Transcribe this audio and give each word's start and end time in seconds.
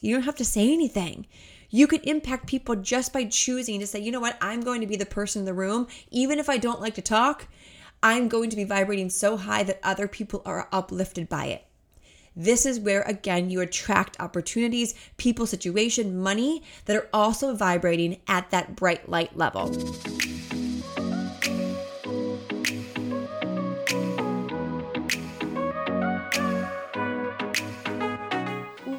You 0.00 0.14
don't 0.14 0.24
have 0.24 0.36
to 0.36 0.44
say 0.44 0.72
anything. 0.72 1.26
You 1.70 1.86
can 1.86 2.00
impact 2.02 2.46
people 2.46 2.76
just 2.76 3.12
by 3.12 3.24
choosing 3.24 3.80
to 3.80 3.86
say, 3.86 3.98
you 3.98 4.12
know 4.12 4.20
what, 4.20 4.36
I'm 4.40 4.60
going 4.60 4.80
to 4.82 4.86
be 4.86 4.96
the 4.96 5.06
person 5.06 5.40
in 5.40 5.46
the 5.46 5.54
room. 5.54 5.86
Even 6.10 6.38
if 6.38 6.48
I 6.48 6.58
don't 6.58 6.80
like 6.80 6.94
to 6.94 7.02
talk, 7.02 7.48
I'm 8.02 8.28
going 8.28 8.50
to 8.50 8.56
be 8.56 8.64
vibrating 8.64 9.10
so 9.10 9.36
high 9.36 9.62
that 9.62 9.80
other 9.82 10.06
people 10.06 10.42
are 10.44 10.68
uplifted 10.70 11.28
by 11.28 11.46
it. 11.46 11.66
This 12.36 12.66
is 12.66 12.78
where, 12.78 13.00
again, 13.02 13.48
you 13.48 13.62
attract 13.62 14.20
opportunities, 14.20 14.94
people, 15.16 15.46
situation, 15.46 16.20
money 16.22 16.62
that 16.84 16.96
are 16.96 17.08
also 17.12 17.54
vibrating 17.54 18.20
at 18.28 18.50
that 18.50 18.76
bright 18.76 19.08
light 19.08 19.34
level. 19.36 19.74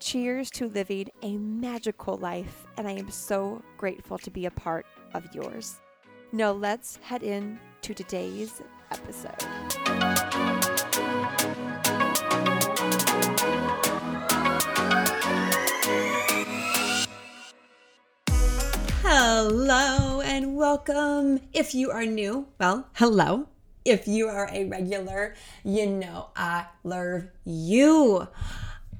Cheers 0.00 0.52
to 0.52 0.68
living 0.68 1.08
a 1.22 1.36
magical 1.38 2.16
life, 2.18 2.66
and 2.76 2.86
I 2.86 2.92
am 2.92 3.10
so 3.10 3.60
grateful 3.76 4.16
to 4.18 4.30
be 4.30 4.46
a 4.46 4.50
part 4.50 4.86
of 5.12 5.34
yours. 5.34 5.80
Now, 6.30 6.52
let's 6.52 6.98
head 6.98 7.24
in 7.24 7.58
to 7.82 7.94
today's 7.94 8.62
episode. 8.92 9.34
Hello 19.02 20.20
and 20.20 20.56
welcome. 20.56 21.40
If 21.52 21.74
you 21.74 21.90
are 21.90 22.06
new, 22.06 22.46
well, 22.60 22.86
hello. 22.94 23.48
If 23.84 24.06
you 24.06 24.28
are 24.28 24.48
a 24.52 24.64
regular, 24.66 25.34
you 25.64 25.86
know 25.86 26.28
I 26.36 26.66
love 26.84 27.24
you. 27.44 28.28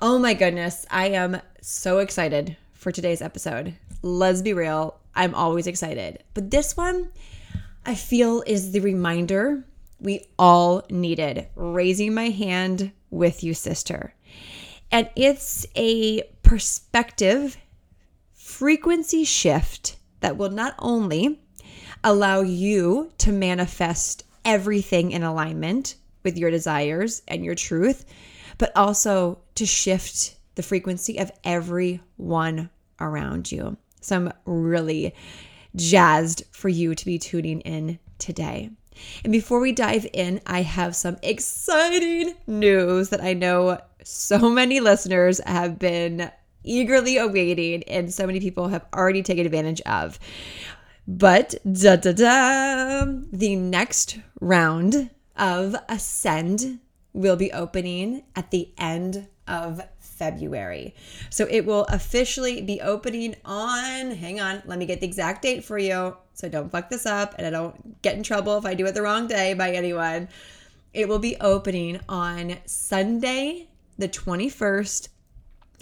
Oh 0.00 0.16
my 0.16 0.32
goodness, 0.32 0.86
I 0.92 1.08
am 1.08 1.40
so 1.60 1.98
excited 1.98 2.56
for 2.72 2.92
today's 2.92 3.20
episode. 3.20 3.74
Let's 4.00 4.42
be 4.42 4.52
real, 4.52 5.00
I'm 5.12 5.34
always 5.34 5.66
excited. 5.66 6.22
But 6.34 6.52
this 6.52 6.76
one, 6.76 7.08
I 7.84 7.96
feel, 7.96 8.44
is 8.46 8.70
the 8.70 8.78
reminder 8.78 9.64
we 9.98 10.28
all 10.38 10.84
needed 10.88 11.48
raising 11.56 12.14
my 12.14 12.28
hand 12.28 12.92
with 13.10 13.42
you, 13.42 13.54
sister. 13.54 14.14
And 14.92 15.10
it's 15.16 15.66
a 15.74 16.22
perspective 16.44 17.56
frequency 18.34 19.24
shift 19.24 19.96
that 20.20 20.36
will 20.36 20.50
not 20.50 20.76
only 20.78 21.40
allow 22.04 22.42
you 22.42 23.10
to 23.18 23.32
manifest 23.32 24.22
everything 24.44 25.10
in 25.10 25.24
alignment 25.24 25.96
with 26.22 26.38
your 26.38 26.52
desires 26.52 27.22
and 27.26 27.44
your 27.44 27.56
truth, 27.56 28.04
but 28.58 28.72
also 28.76 29.38
to 29.54 29.64
shift 29.64 30.36
the 30.56 30.62
frequency 30.62 31.18
of 31.18 31.30
everyone 31.44 32.68
around 33.00 33.50
you. 33.50 33.76
So 34.00 34.16
I'm 34.16 34.32
really 34.44 35.14
jazzed 35.76 36.42
for 36.50 36.68
you 36.68 36.94
to 36.94 37.04
be 37.04 37.18
tuning 37.18 37.60
in 37.60 37.98
today. 38.18 38.70
And 39.22 39.32
before 39.32 39.60
we 39.60 39.72
dive 39.72 40.06
in, 40.12 40.40
I 40.46 40.62
have 40.62 40.96
some 40.96 41.16
exciting 41.22 42.34
news 42.46 43.10
that 43.10 43.22
I 43.22 43.32
know 43.34 43.80
so 44.02 44.50
many 44.50 44.80
listeners 44.80 45.40
have 45.46 45.78
been 45.78 46.30
eagerly 46.64 47.16
awaiting 47.16 47.82
and 47.84 48.12
so 48.12 48.26
many 48.26 48.40
people 48.40 48.68
have 48.68 48.86
already 48.94 49.22
taken 49.22 49.46
advantage 49.46 49.80
of. 49.82 50.18
But 51.06 51.54
da 51.70 51.96
da 51.96 52.12
da, 52.12 53.04
the 53.32 53.56
next 53.56 54.18
round 54.40 55.10
of 55.36 55.76
Ascend 55.88 56.80
will 57.18 57.36
be 57.36 57.52
opening 57.52 58.22
at 58.36 58.50
the 58.50 58.70
end 58.78 59.26
of 59.46 59.82
February. 59.98 60.94
So 61.30 61.46
it 61.50 61.66
will 61.66 61.84
officially 61.84 62.62
be 62.62 62.80
opening 62.80 63.34
on, 63.44 64.12
hang 64.12 64.40
on, 64.40 64.62
let 64.66 64.78
me 64.78 64.86
get 64.86 65.00
the 65.00 65.06
exact 65.06 65.42
date 65.42 65.64
for 65.64 65.78
you 65.78 66.16
so 66.34 66.48
don't 66.48 66.70
fuck 66.70 66.88
this 66.88 67.06
up 67.06 67.34
and 67.36 67.46
I 67.46 67.50
don't 67.50 68.00
get 68.02 68.16
in 68.16 68.22
trouble 68.22 68.56
if 68.58 68.64
I 68.64 68.74
do 68.74 68.86
it 68.86 68.94
the 68.94 69.02
wrong 69.02 69.26
day 69.26 69.54
by 69.54 69.72
anyone. 69.72 70.28
It 70.94 71.08
will 71.08 71.18
be 71.18 71.36
opening 71.40 72.00
on 72.08 72.56
Sunday, 72.66 73.68
the 73.98 74.08
21st 74.08 75.08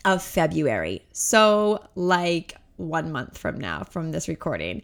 of 0.04 0.22
February. 0.22 1.02
So, 1.12 1.86
like 1.94 2.56
one 2.76 3.12
month 3.12 3.36
from 3.36 3.58
now, 3.58 3.84
from 3.84 4.12
this 4.12 4.28
recording. 4.28 4.82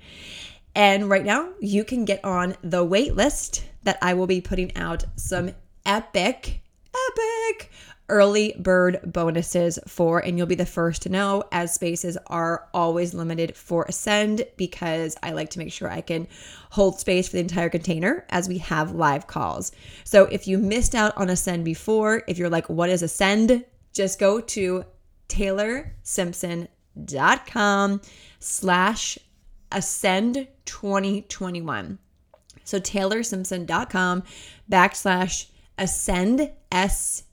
And 0.74 1.08
right 1.08 1.24
now, 1.24 1.50
you 1.60 1.84
can 1.84 2.04
get 2.04 2.24
on 2.24 2.56
the 2.62 2.84
wait 2.84 3.14
list 3.14 3.64
that 3.84 3.98
I 4.00 4.14
will 4.14 4.26
be 4.26 4.40
putting 4.40 4.76
out 4.76 5.04
some 5.16 5.52
epic, 5.86 6.60
epic 6.94 7.70
early 8.12 8.54
bird 8.58 9.00
bonuses 9.04 9.78
for, 9.86 10.18
and 10.18 10.36
you'll 10.36 10.46
be 10.46 10.54
the 10.54 10.66
first 10.66 11.00
to 11.02 11.08
know 11.08 11.42
as 11.50 11.72
spaces 11.72 12.18
are 12.26 12.68
always 12.74 13.14
limited 13.14 13.56
for 13.56 13.86
Ascend 13.88 14.44
because 14.58 15.16
I 15.22 15.30
like 15.32 15.48
to 15.50 15.58
make 15.58 15.72
sure 15.72 15.90
I 15.90 16.02
can 16.02 16.28
hold 16.70 17.00
space 17.00 17.28
for 17.28 17.36
the 17.36 17.40
entire 17.40 17.70
container 17.70 18.26
as 18.28 18.48
we 18.48 18.58
have 18.58 18.92
live 18.92 19.26
calls. 19.26 19.72
So 20.04 20.26
if 20.26 20.46
you 20.46 20.58
missed 20.58 20.94
out 20.94 21.16
on 21.16 21.30
Ascend 21.30 21.64
before, 21.64 22.22
if 22.28 22.36
you're 22.36 22.50
like, 22.50 22.68
what 22.68 22.90
is 22.90 23.02
Ascend? 23.02 23.64
Just 23.94 24.18
go 24.18 24.40
to 24.40 24.84
taylorsimpson.com 25.28 28.00
slash 28.38 29.18
ascend 29.70 30.48
2021. 30.66 31.98
So 32.64 32.78
taylorsimpson.com 32.78 34.22
backslash 34.70 35.46
Ascend 35.82 36.50
S 36.70 37.24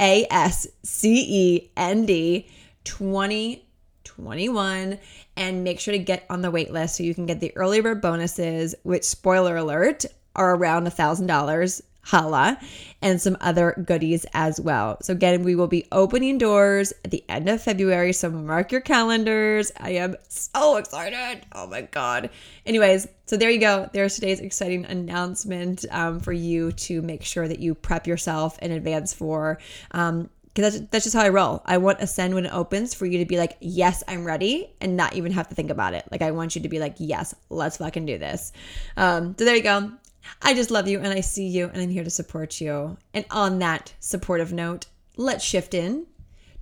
A 0.00 0.26
S 0.30 0.66
C 0.82 1.26
E 1.28 1.70
N 1.76 2.06
D 2.06 2.48
2021 2.84 4.98
and 5.36 5.62
make 5.62 5.78
sure 5.78 5.92
to 5.92 5.98
get 5.98 6.24
on 6.30 6.40
the 6.40 6.50
wait 6.50 6.72
list 6.72 6.96
so 6.96 7.02
you 7.02 7.14
can 7.14 7.26
get 7.26 7.40
the 7.40 7.54
early 7.54 7.82
bird 7.82 8.00
bonuses, 8.00 8.74
which 8.82 9.04
spoiler 9.04 9.58
alert 9.58 10.06
are 10.34 10.54
around 10.54 10.86
a 10.86 10.90
$1,000 10.90 11.82
Hala 12.04 12.58
and 13.00 13.20
some 13.20 13.36
other 13.40 13.82
goodies 13.86 14.26
as 14.34 14.60
well. 14.60 14.98
So, 15.02 15.12
again, 15.12 15.42
we 15.42 15.54
will 15.54 15.68
be 15.68 15.86
opening 15.92 16.38
doors 16.38 16.92
at 17.04 17.10
the 17.10 17.24
end 17.28 17.48
of 17.48 17.62
February. 17.62 18.12
So, 18.12 18.30
mark 18.30 18.72
your 18.72 18.80
calendars. 18.80 19.72
I 19.78 19.90
am 19.90 20.16
so 20.28 20.76
excited. 20.76 21.46
Oh 21.52 21.66
my 21.66 21.82
God. 21.82 22.30
Anyways, 22.66 23.06
so 23.26 23.36
there 23.36 23.50
you 23.50 23.60
go. 23.60 23.88
There's 23.92 24.14
today's 24.14 24.40
exciting 24.40 24.84
announcement 24.84 25.84
um, 25.90 26.20
for 26.20 26.32
you 26.32 26.72
to 26.72 27.02
make 27.02 27.24
sure 27.24 27.46
that 27.46 27.60
you 27.60 27.74
prep 27.74 28.06
yourself 28.06 28.58
in 28.58 28.72
advance 28.72 29.14
for. 29.14 29.58
Um, 29.92 30.28
because 30.54 30.74
that's, 30.74 30.90
that's 30.90 31.04
just 31.04 31.16
how 31.16 31.22
I 31.22 31.30
roll. 31.30 31.62
I 31.64 31.78
want 31.78 32.00
Ascend 32.00 32.34
when 32.34 32.44
it 32.44 32.52
opens 32.52 32.92
for 32.92 33.06
you 33.06 33.18
to 33.18 33.24
be 33.24 33.38
like, 33.38 33.56
yes, 33.60 34.04
I'm 34.06 34.24
ready, 34.24 34.70
and 34.82 34.96
not 34.96 35.14
even 35.14 35.32
have 35.32 35.48
to 35.48 35.54
think 35.54 35.70
about 35.70 35.94
it. 35.94 36.04
Like, 36.10 36.20
I 36.20 36.30
want 36.32 36.54
you 36.54 36.62
to 36.62 36.68
be 36.68 36.78
like, 36.78 36.96
yes, 36.98 37.34
let's 37.48 37.78
fucking 37.78 38.04
do 38.04 38.18
this. 38.18 38.52
Um, 38.98 39.34
so 39.38 39.46
there 39.46 39.56
you 39.56 39.62
go. 39.62 39.92
I 40.40 40.54
just 40.54 40.70
love 40.70 40.88
you 40.88 40.98
and 40.98 41.12
I 41.12 41.20
see 41.20 41.46
you 41.46 41.70
and 41.72 41.80
I'm 41.80 41.90
here 41.90 42.04
to 42.04 42.10
support 42.10 42.60
you. 42.60 42.96
And 43.14 43.24
on 43.30 43.58
that 43.60 43.94
supportive 44.00 44.52
note, 44.52 44.86
let's 45.16 45.44
shift 45.44 45.74
in 45.74 46.06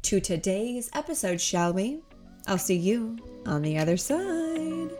to 0.02 0.20
today's 0.20 0.90
episode, 0.94 1.40
shall 1.40 1.72
we? 1.72 2.02
I'll 2.46 2.58
see 2.58 2.76
you 2.76 3.18
on 3.46 3.62
the 3.62 3.78
other 3.78 3.96
side. 3.96 4.90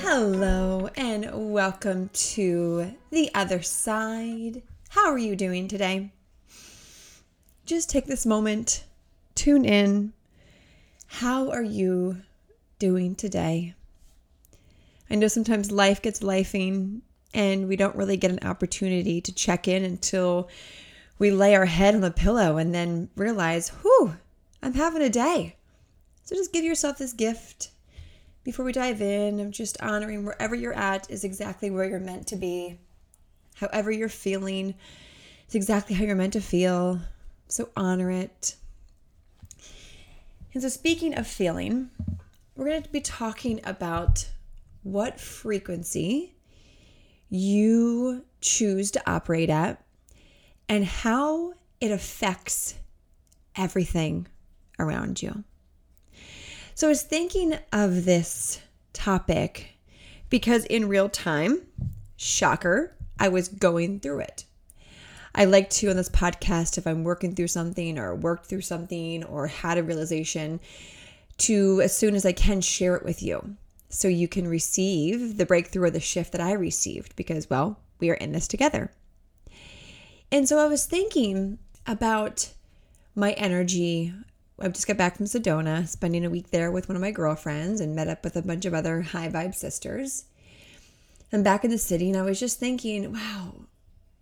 Hello 0.00 0.88
and 0.96 1.28
welcome 1.52 2.10
to 2.12 2.94
the 3.10 3.30
other 3.34 3.62
side. 3.62 4.62
How 4.90 5.10
are 5.10 5.18
you 5.18 5.34
doing 5.34 5.68
today? 5.68 6.12
Just 7.64 7.90
take 7.90 8.06
this 8.06 8.24
moment, 8.24 8.84
tune 9.34 9.64
in. 9.64 10.12
How 11.08 11.50
are 11.50 11.62
you 11.62 12.22
doing 12.78 13.14
today? 13.14 13.74
I 15.10 15.14
know 15.14 15.28
sometimes 15.28 15.70
life 15.70 16.02
gets 16.02 16.20
lifing 16.20 17.00
And 17.34 17.68
we 17.68 17.76
don't 17.76 17.96
really 17.96 18.16
get 18.16 18.30
an 18.30 18.48
opportunity 18.48 19.20
to 19.20 19.34
check 19.34 19.68
in 19.68 19.84
until 19.84 20.48
we 21.18 21.30
lay 21.30 21.54
our 21.54 21.66
head 21.66 21.94
on 21.94 22.00
the 22.00 22.10
pillow 22.10 22.56
and 22.56 22.74
then 22.74 23.08
realize, 23.16 23.68
whew, 23.68 24.16
I'm 24.62 24.74
having 24.74 25.02
a 25.02 25.10
day. 25.10 25.56
So 26.24 26.34
just 26.34 26.52
give 26.52 26.64
yourself 26.64 26.98
this 26.98 27.12
gift 27.12 27.70
before 28.42 28.64
we 28.64 28.72
dive 28.72 29.02
in 29.02 29.40
of 29.40 29.50
just 29.50 29.80
honoring 29.80 30.24
wherever 30.24 30.54
you're 30.54 30.72
at 30.72 31.10
is 31.10 31.24
exactly 31.24 31.70
where 31.70 31.84
you're 31.84 32.00
meant 32.00 32.26
to 32.28 32.36
be. 32.36 32.78
However, 33.56 33.90
you're 33.90 34.08
feeling, 34.08 34.74
it's 35.44 35.54
exactly 35.54 35.94
how 35.94 36.04
you're 36.04 36.16
meant 36.16 36.34
to 36.34 36.40
feel. 36.40 37.00
So 37.48 37.70
honor 37.76 38.10
it. 38.10 38.56
And 40.52 40.62
so, 40.62 40.68
speaking 40.68 41.16
of 41.16 41.26
feeling, 41.26 41.90
we're 42.54 42.66
going 42.66 42.82
to 42.82 42.88
be 42.88 43.00
talking 43.00 43.60
about 43.64 44.28
what 44.86 45.18
frequency 45.18 46.32
you 47.28 48.24
choose 48.40 48.92
to 48.92 49.10
operate 49.10 49.50
at 49.50 49.84
and 50.68 50.84
how 50.84 51.52
it 51.80 51.90
affects 51.90 52.76
everything 53.56 54.28
around 54.78 55.20
you. 55.20 55.42
So 56.76 56.86
I 56.86 56.90
was 56.90 57.02
thinking 57.02 57.58
of 57.72 58.04
this 58.04 58.60
topic 58.92 59.70
because 60.30 60.64
in 60.66 60.88
real 60.88 61.08
time, 61.08 61.62
shocker, 62.16 62.94
I 63.18 63.28
was 63.28 63.48
going 63.48 63.98
through 63.98 64.20
it. 64.20 64.44
I 65.34 65.46
like 65.46 65.68
to 65.70 65.90
on 65.90 65.96
this 65.96 66.08
podcast, 66.08 66.78
if 66.78 66.86
I'm 66.86 67.02
working 67.02 67.34
through 67.34 67.48
something 67.48 67.98
or 67.98 68.14
worked 68.14 68.46
through 68.46 68.60
something 68.60 69.24
or 69.24 69.48
had 69.48 69.78
a 69.78 69.82
realization, 69.82 70.60
to 71.38 71.80
as 71.82 71.96
soon 71.96 72.14
as 72.14 72.24
I 72.24 72.32
can 72.32 72.60
share 72.60 72.94
it 72.94 73.04
with 73.04 73.20
you 73.20 73.56
so 73.96 74.08
you 74.08 74.28
can 74.28 74.46
receive 74.46 75.38
the 75.38 75.46
breakthrough 75.46 75.84
or 75.84 75.90
the 75.90 76.00
shift 76.00 76.32
that 76.32 76.40
I 76.40 76.52
received 76.52 77.16
because, 77.16 77.48
well, 77.48 77.80
we 77.98 78.10
are 78.10 78.14
in 78.14 78.32
this 78.32 78.46
together. 78.46 78.92
And 80.30 80.46
so 80.46 80.58
I 80.58 80.66
was 80.66 80.84
thinking 80.84 81.58
about 81.86 82.52
my 83.14 83.32
energy. 83.32 84.12
I 84.60 84.68
just 84.68 84.86
got 84.86 84.98
back 84.98 85.16
from 85.16 85.24
Sedona, 85.24 85.88
spending 85.88 86.26
a 86.26 86.30
week 86.30 86.50
there 86.50 86.70
with 86.70 86.90
one 86.90 86.96
of 86.96 87.00
my 87.00 87.10
girlfriends 87.10 87.80
and 87.80 87.96
met 87.96 88.08
up 88.08 88.22
with 88.22 88.36
a 88.36 88.42
bunch 88.42 88.66
of 88.66 88.74
other 88.74 89.00
high 89.00 89.30
vibe 89.30 89.54
sisters. 89.54 90.26
I'm 91.32 91.42
back 91.42 91.64
in 91.64 91.70
the 91.70 91.78
city 91.78 92.10
and 92.10 92.18
I 92.18 92.22
was 92.22 92.38
just 92.38 92.60
thinking, 92.60 93.14
wow, 93.14 93.54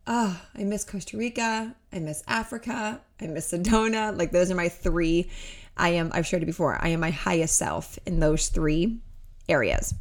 oh, 0.06 0.40
I 0.54 0.62
miss 0.62 0.84
Costa 0.84 1.16
Rica. 1.16 1.74
I 1.92 1.98
miss 1.98 2.22
Africa. 2.28 3.00
I 3.20 3.26
miss 3.26 3.50
Sedona. 3.50 4.16
Like 4.16 4.30
those 4.30 4.52
are 4.52 4.56
my 4.56 4.68
three. 4.68 5.30
I 5.76 5.88
am, 5.88 6.12
I've 6.14 6.28
shared 6.28 6.44
it 6.44 6.46
before, 6.46 6.78
I 6.80 6.90
am 6.90 7.00
my 7.00 7.10
highest 7.10 7.56
self 7.56 7.98
in 8.06 8.20
those 8.20 8.50
three 8.50 9.00
areas. 9.48 9.94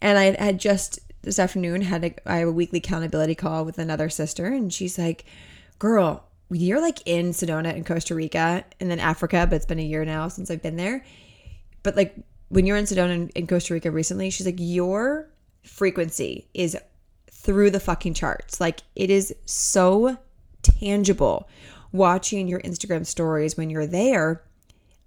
And 0.00 0.18
I 0.18 0.42
had 0.42 0.58
just 0.58 1.00
this 1.22 1.38
afternoon 1.38 1.82
had 1.82 2.04
a, 2.04 2.14
I 2.30 2.38
have 2.38 2.48
a 2.48 2.52
weekly 2.52 2.78
accountability 2.78 3.34
call 3.34 3.64
with 3.64 3.78
another 3.78 4.08
sister, 4.08 4.46
and 4.46 4.72
she's 4.72 4.98
like, 4.98 5.24
"Girl, 5.78 6.28
you're 6.50 6.80
like 6.80 7.00
in 7.06 7.30
Sedona 7.30 7.74
and 7.74 7.84
Costa 7.84 8.14
Rica, 8.14 8.64
and 8.80 8.90
then 8.90 9.00
Africa, 9.00 9.46
but 9.48 9.56
it's 9.56 9.66
been 9.66 9.78
a 9.78 9.82
year 9.82 10.04
now 10.04 10.28
since 10.28 10.50
I've 10.50 10.62
been 10.62 10.76
there. 10.76 11.04
But 11.82 11.96
like 11.96 12.16
when 12.48 12.66
you're 12.66 12.76
in 12.76 12.84
Sedona 12.84 13.12
and 13.12 13.30
in 13.30 13.46
Costa 13.46 13.74
Rica 13.74 13.90
recently, 13.90 14.30
she's 14.30 14.46
like, 14.46 14.56
your 14.58 15.28
frequency 15.62 16.48
is 16.54 16.76
through 17.30 17.70
the 17.70 17.80
fucking 17.80 18.14
charts. 18.14 18.60
Like 18.60 18.80
it 18.96 19.10
is 19.10 19.34
so 19.44 20.16
tangible 20.62 21.48
watching 21.92 22.48
your 22.48 22.60
Instagram 22.60 23.06
stories 23.06 23.56
when 23.56 23.70
you're 23.70 23.86
there. 23.86 24.42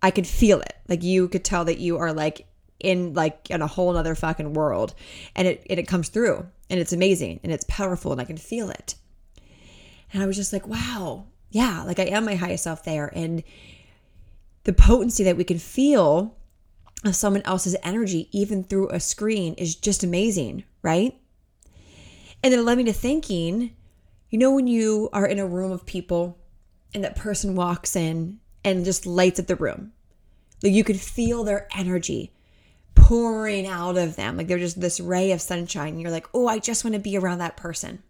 I 0.02 0.12
could 0.12 0.28
feel 0.28 0.62
it. 0.62 0.76
Like 0.88 1.04
you 1.04 1.28
could 1.28 1.44
tell 1.44 1.66
that 1.66 1.80
you 1.80 1.98
are 1.98 2.14
like 2.14 2.46
in 2.84 3.14
like 3.14 3.50
in 3.50 3.62
a 3.62 3.68
whole 3.68 3.96
other 3.96 4.16
fucking 4.16 4.54
world 4.54 4.94
and 5.36 5.48
it 5.48 5.66
and 5.70 5.80
it 5.80 5.88
comes 5.88 6.10
through 6.10 6.48
and 6.70 6.80
it's 6.80 6.94
amazing 6.94 7.40
and 7.44 7.52
it's 7.52 7.66
powerful 7.68 8.12
and 8.12 8.22
I 8.22 8.26
can 8.26 8.38
feel 8.38 8.70
it. 8.70 8.96
And 10.14 10.22
I 10.22 10.26
was 10.26 10.36
just 10.36 10.54
like, 10.54 10.68
wow, 10.68 11.26
yeah, 11.52 11.84
like 11.84 12.00
I 12.00 12.06
am 12.06 12.26
my 12.26 12.36
highest 12.36 12.64
self 12.64 12.84
there. 12.84 13.12
And 13.16 13.44
the 14.64 14.74
potency 14.74 15.24
that 15.24 15.38
we 15.38 15.44
can 15.44 15.58
feel 15.58 16.36
of 17.04 17.16
someone 17.16 17.42
else's 17.44 17.76
energy, 17.84 18.30
even 18.32 18.64
through 18.64 18.90
a 18.90 19.00
screen, 19.00 19.54
is 19.56 19.76
just 19.76 20.04
amazing, 20.04 20.64
right? 20.82 21.18
And 22.44 22.52
then 22.52 22.60
it 22.60 22.64
led 22.64 22.78
me 22.78 22.84
to 22.86 22.94
thinking, 22.94 23.76
you 24.30 24.40
know, 24.40 24.54
when 24.54 24.68
you 24.68 25.10
are 25.14 25.26
in 25.26 25.40
a 25.40 25.48
room 25.48 25.72
of 25.72 25.86
people 25.86 26.38
and 26.94 27.04
that 27.04 27.16
person 27.16 27.56
walks 27.56 27.96
in 27.96 28.40
and 28.64 28.86
just 28.86 29.06
lights 29.06 29.40
up 29.40 29.48
the 29.48 29.56
room, 29.56 29.94
like 30.64 30.74
you 30.74 30.84
could 30.84 31.00
feel 31.00 31.44
their 31.44 31.68
energy 31.76 32.32
pouring 33.02 33.66
out 33.66 33.98
of 33.98 34.16
them. 34.16 34.38
Like 34.38 34.48
they're 34.48 34.60
just 34.60 34.80
this 34.80 35.00
ray 35.00 35.32
of 35.32 35.42
sunshine. 35.42 36.00
You're 36.00 36.12
like, 36.12 36.28
oh, 36.34 36.48
I 36.48 36.60
just 36.60 36.86
want 36.86 36.94
to 36.94 37.00
be 37.00 37.18
around 37.18 37.40
that 37.40 37.58
person. 37.58 38.04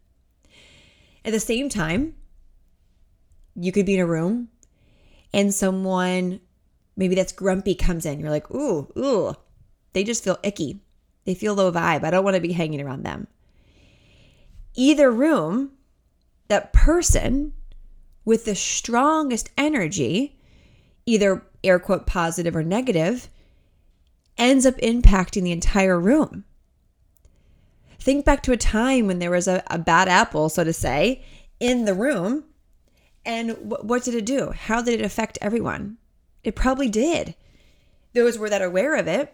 At 1.23 1.31
the 1.31 1.39
same 1.39 1.69
time, 1.69 2.15
you 3.55 3.71
could 3.71 3.85
be 3.85 3.95
in 3.95 3.99
a 4.01 4.05
room 4.05 4.49
and 5.33 5.53
someone 5.53 6.41
maybe 6.95 7.15
that's 7.15 7.31
grumpy 7.31 7.73
comes 7.73 8.05
in. 8.05 8.19
You're 8.19 8.29
like, 8.29 8.51
ooh, 8.51 8.91
ooh, 8.97 9.33
they 9.93 10.03
just 10.03 10.23
feel 10.23 10.39
icky. 10.43 10.81
They 11.25 11.35
feel 11.35 11.53
low 11.53 11.71
vibe. 11.71 12.03
I 12.03 12.11
don't 12.11 12.23
want 12.23 12.35
to 12.35 12.41
be 12.41 12.53
hanging 12.53 12.81
around 12.81 13.03
them. 13.03 13.27
Either 14.75 15.09
room, 15.09 15.71
that 16.47 16.73
person 16.73 17.53
with 18.25 18.45
the 18.45 18.55
strongest 18.55 19.49
energy, 19.57 20.37
either 21.05 21.44
air 21.63 21.79
quote 21.79 22.05
positive 22.05 22.55
or 22.55 22.63
negative, 22.63 23.29
ends 24.41 24.65
up 24.65 24.75
impacting 24.77 25.43
the 25.43 25.51
entire 25.51 25.99
room. 25.99 26.43
Think 27.99 28.25
back 28.25 28.41
to 28.43 28.51
a 28.51 28.57
time 28.57 29.05
when 29.05 29.19
there 29.19 29.29
was 29.29 29.47
a, 29.47 29.63
a 29.67 29.77
bad 29.77 30.07
apple, 30.07 30.49
so 30.49 30.63
to 30.63 30.73
say, 30.73 31.23
in 31.59 31.85
the 31.85 31.93
room. 31.93 32.45
And 33.23 33.51
what 33.61 34.03
did 34.03 34.15
it 34.15 34.25
do? 34.25 34.49
How 34.49 34.81
did 34.81 34.99
it 34.99 35.05
affect 35.05 35.38
everyone? 35.41 35.97
It 36.43 36.55
probably 36.55 36.89
did. 36.89 37.35
Those 38.13 38.39
were 38.39 38.49
that 38.49 38.63
aware 38.63 38.95
of 38.95 39.07
it, 39.07 39.33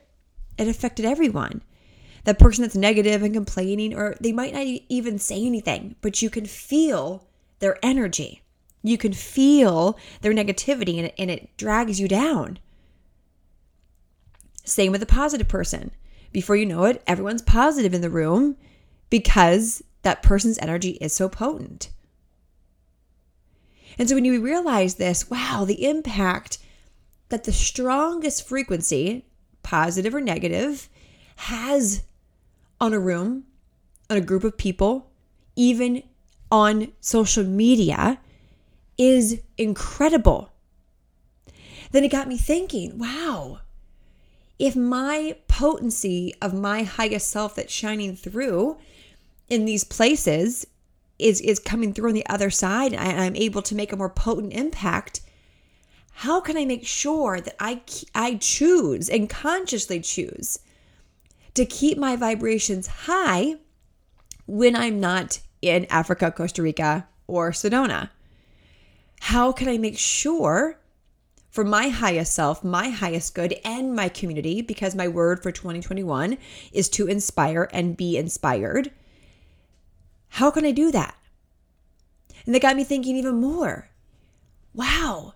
it 0.57 0.68
affected 0.68 1.06
everyone. 1.06 1.63
That 2.25 2.38
person 2.38 2.63
that's 2.63 2.75
negative 2.75 3.24
and 3.24 3.33
complaining, 3.33 3.95
or 3.95 4.18
they 4.19 4.33
might 4.33 4.53
not 4.53 4.65
even 4.89 5.18
say 5.18 5.42
anything, 5.45 5.95
but 6.01 6.21
you 6.21 6.30
can 6.30 6.45
feel 6.45 7.25
their 7.60 7.77
energy. 7.81 8.42
You 8.83 8.98
can 8.98 9.13
feel 9.13 9.98
their 10.21 10.33
negativity 10.33 10.98
and 10.98 11.07
it, 11.07 11.15
and 11.18 11.31
it 11.31 11.56
drags 11.56 12.01
you 12.01 12.10
down. 12.10 12.60
Same 14.68 14.92
with 14.92 15.02
a 15.02 15.08
positive 15.08 15.48
person. 15.48 15.92
Before 16.34 16.58
you 16.58 16.66
know 16.66 16.84
it, 16.84 17.02
everyone's 17.08 17.42
positive 17.42 17.94
in 17.94 18.02
the 18.02 18.10
room 18.10 18.58
because 19.10 19.81
that 20.02 20.22
person's 20.22 20.60
energy 20.60 20.98
is 21.00 21.14
so 21.14 21.30
potent. 21.30 21.90
And 23.98 24.10
so 24.10 24.15
when 24.15 24.25
you 24.25 24.41
realize 24.44 24.96
this, 24.96 25.30
wow, 25.30 25.63
the 25.65 25.86
impact 25.86 26.58
that 27.30 27.46
the 27.46 27.53
strongest 27.53 28.46
frequency, 28.46 29.25
positive 29.63 30.13
or 30.13 30.20
negative, 30.20 30.89
has 31.38 32.03
on 32.82 32.94
a 32.94 33.00
room, 33.00 33.46
on 34.10 34.18
a 34.18 34.22
group 34.22 34.44
of 34.44 34.58
people, 34.58 35.10
even 35.56 36.03
on 36.51 36.91
social 37.00 37.46
media 37.46 38.20
is 38.98 39.41
incredible. 39.58 40.51
Then 41.91 42.03
it 42.03 42.12
got 42.12 42.27
me 42.27 42.38
thinking, 42.38 43.00
wow, 43.00 43.62
if 44.60 44.76
my 44.76 45.36
potency 45.48 46.34
of 46.42 46.54
my 46.54 46.84
highest 46.84 47.30
self 47.30 47.56
that's 47.56 47.72
shining 47.72 48.16
through 48.16 48.78
in 49.50 49.66
these 49.66 49.84
places 49.84 50.66
is 51.20 51.42
is 51.42 51.60
coming 51.60 51.94
through 51.94 52.10
on 52.10 52.16
the 52.16 52.28
other 52.28 52.50
side 52.50 52.94
and 52.94 53.22
I'm 53.22 53.36
able 53.36 53.62
to 53.64 53.76
make 53.76 53.92
a 53.92 53.98
more 53.98 54.10
potent 54.10 54.54
impact, 54.54 55.22
how 56.12 56.42
can 56.42 56.58
I 56.58 56.66
make 56.66 56.86
sure 56.86 57.40
that 57.40 57.56
I 57.60 57.82
I 58.14 58.36
choose 58.36 59.10
and 59.10 59.30
consciously 59.30 60.00
choose 60.00 60.60
to 61.54 61.66
keep 61.66 61.98
my 61.98 62.16
vibrations 62.16 62.88
high 62.88 63.56
when 64.46 64.76
I'm 64.76 65.00
not 65.00 65.40
in 65.62 65.86
Africa, 65.90 66.32
Costa 66.32 66.62
Rica, 66.62 67.08
or 67.28 67.52
Sedona? 67.52 68.10
How 69.22 69.52
can 69.52 69.68
I 69.68 69.78
make 69.78 69.98
sure 69.98 70.80
for 71.58 71.64
my 71.64 71.88
highest 71.88 72.36
self, 72.36 72.64
my 72.64 72.90
highest 72.90 73.34
good, 73.34 73.56
and 73.66 73.96
my 73.96 74.08
community, 74.08 74.62
because 74.62 74.94
my 74.94 75.08
word 75.08 75.42
for 75.42 75.52
2021 75.52 76.38
is 76.72 76.88
to 76.88 77.08
inspire 77.08 77.68
and 77.74 77.98
be 77.98 78.16
inspired. 78.16 78.92
How 80.30 80.52
can 80.52 80.66
I 80.66 80.72
do 80.72 80.92
that? 80.92 81.16
And 82.46 82.54
that 82.54 82.62
got 82.62 82.76
me 82.76 82.84
thinking 82.84 83.16
even 83.16 83.42
more 83.42 83.90
wow, 84.72 85.34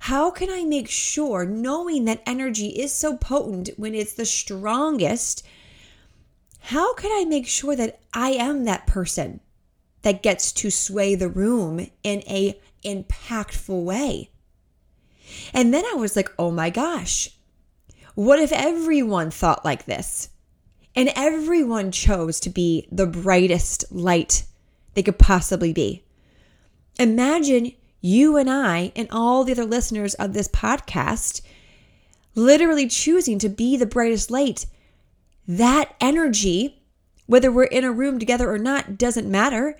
how 0.00 0.32
can 0.32 0.50
I 0.50 0.64
make 0.64 0.88
sure, 0.88 1.44
knowing 1.44 2.04
that 2.06 2.24
energy 2.26 2.70
is 2.70 2.90
so 2.90 3.16
potent 3.16 3.70
when 3.76 3.94
it's 3.94 4.14
the 4.14 4.26
strongest, 4.26 5.46
how 6.62 6.94
can 6.94 7.12
I 7.12 7.24
make 7.24 7.46
sure 7.46 7.76
that 7.76 8.00
I 8.12 8.30
am 8.30 8.64
that 8.64 8.88
person 8.88 9.38
that 10.02 10.20
gets 10.20 10.50
to 10.54 10.68
sway 10.72 11.14
the 11.14 11.28
room 11.28 11.88
in 12.02 12.24
a 12.26 12.58
impactful 12.84 13.84
way? 13.84 14.30
And 15.52 15.72
then 15.72 15.84
I 15.84 15.94
was 15.94 16.16
like, 16.16 16.32
oh 16.38 16.50
my 16.50 16.70
gosh, 16.70 17.30
what 18.14 18.38
if 18.38 18.52
everyone 18.52 19.30
thought 19.30 19.64
like 19.64 19.86
this? 19.86 20.30
And 20.94 21.12
everyone 21.14 21.92
chose 21.92 22.40
to 22.40 22.50
be 22.50 22.88
the 22.90 23.06
brightest 23.06 23.84
light 23.92 24.44
they 24.94 25.02
could 25.02 25.18
possibly 25.18 25.72
be. 25.72 26.02
Imagine 26.98 27.72
you 28.00 28.36
and 28.36 28.50
I 28.50 28.92
and 28.96 29.08
all 29.10 29.44
the 29.44 29.52
other 29.52 29.64
listeners 29.64 30.14
of 30.14 30.32
this 30.32 30.48
podcast 30.48 31.42
literally 32.34 32.88
choosing 32.88 33.38
to 33.38 33.48
be 33.48 33.76
the 33.76 33.86
brightest 33.86 34.30
light. 34.30 34.66
That 35.46 35.94
energy, 36.00 36.82
whether 37.26 37.50
we're 37.50 37.64
in 37.64 37.84
a 37.84 37.92
room 37.92 38.18
together 38.18 38.50
or 38.50 38.58
not, 38.58 38.98
doesn't 38.98 39.30
matter, 39.30 39.78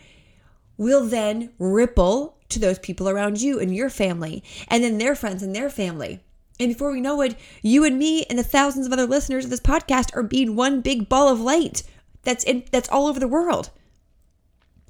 will 0.76 1.04
then 1.04 1.50
ripple 1.58 2.37
to 2.48 2.58
those 2.58 2.78
people 2.78 3.08
around 3.08 3.40
you 3.40 3.58
and 3.58 3.74
your 3.74 3.90
family, 3.90 4.42
and 4.68 4.82
then 4.82 4.98
their 4.98 5.14
friends 5.14 5.42
and 5.42 5.54
their 5.54 5.70
family. 5.70 6.20
And 6.60 6.68
before 6.68 6.90
we 6.90 7.00
know 7.00 7.20
it, 7.20 7.36
you 7.62 7.84
and 7.84 7.98
me 7.98 8.24
and 8.24 8.38
the 8.38 8.42
thousands 8.42 8.86
of 8.86 8.92
other 8.92 9.06
listeners 9.06 9.44
of 9.44 9.50
this 9.50 9.60
podcast 9.60 10.14
are 10.16 10.22
being 10.22 10.56
one 10.56 10.80
big 10.80 11.08
ball 11.08 11.28
of 11.28 11.40
light 11.40 11.82
that's 12.22 12.44
in 12.44 12.64
that's 12.72 12.88
all 12.88 13.06
over 13.06 13.20
the 13.20 13.28
world. 13.28 13.70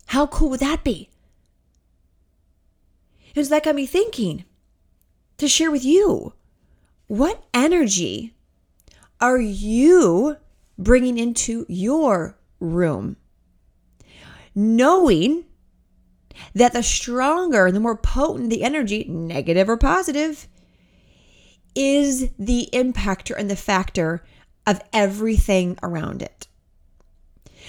How 0.07 0.27
cool 0.27 0.51
would 0.51 0.61
that 0.61 0.83
be? 0.83 1.11
And 3.37 3.45
so 3.45 3.51
that 3.51 3.65
got 3.65 3.75
me 3.75 3.87
thinking 3.87 4.45
to 5.37 5.47
share 5.47 5.71
with 5.71 5.85
you 5.85 6.33
what 7.07 7.45
energy 7.53 8.35
are 9.21 9.41
you 9.41 10.37
bringing 10.79 11.19
into 11.19 11.67
your 11.69 12.37
room? 12.61 13.17
Knowing 14.55 15.45
that 16.55 16.73
the 16.73 16.83
stronger 16.83 17.71
the 17.71 17.81
more 17.81 17.97
potent 17.97 18.51
the 18.51 18.63
energy, 18.63 19.05
negative 19.09 19.69
or 19.69 19.77
positive, 19.77 20.49
is 21.75 22.31
the 22.39 22.69
impactor 22.73 23.37
and 23.39 23.51
the 23.51 23.57
factor 23.57 24.25
of 24.67 24.81
everything 24.93 25.79
around 25.83 26.23
it. 26.23 26.49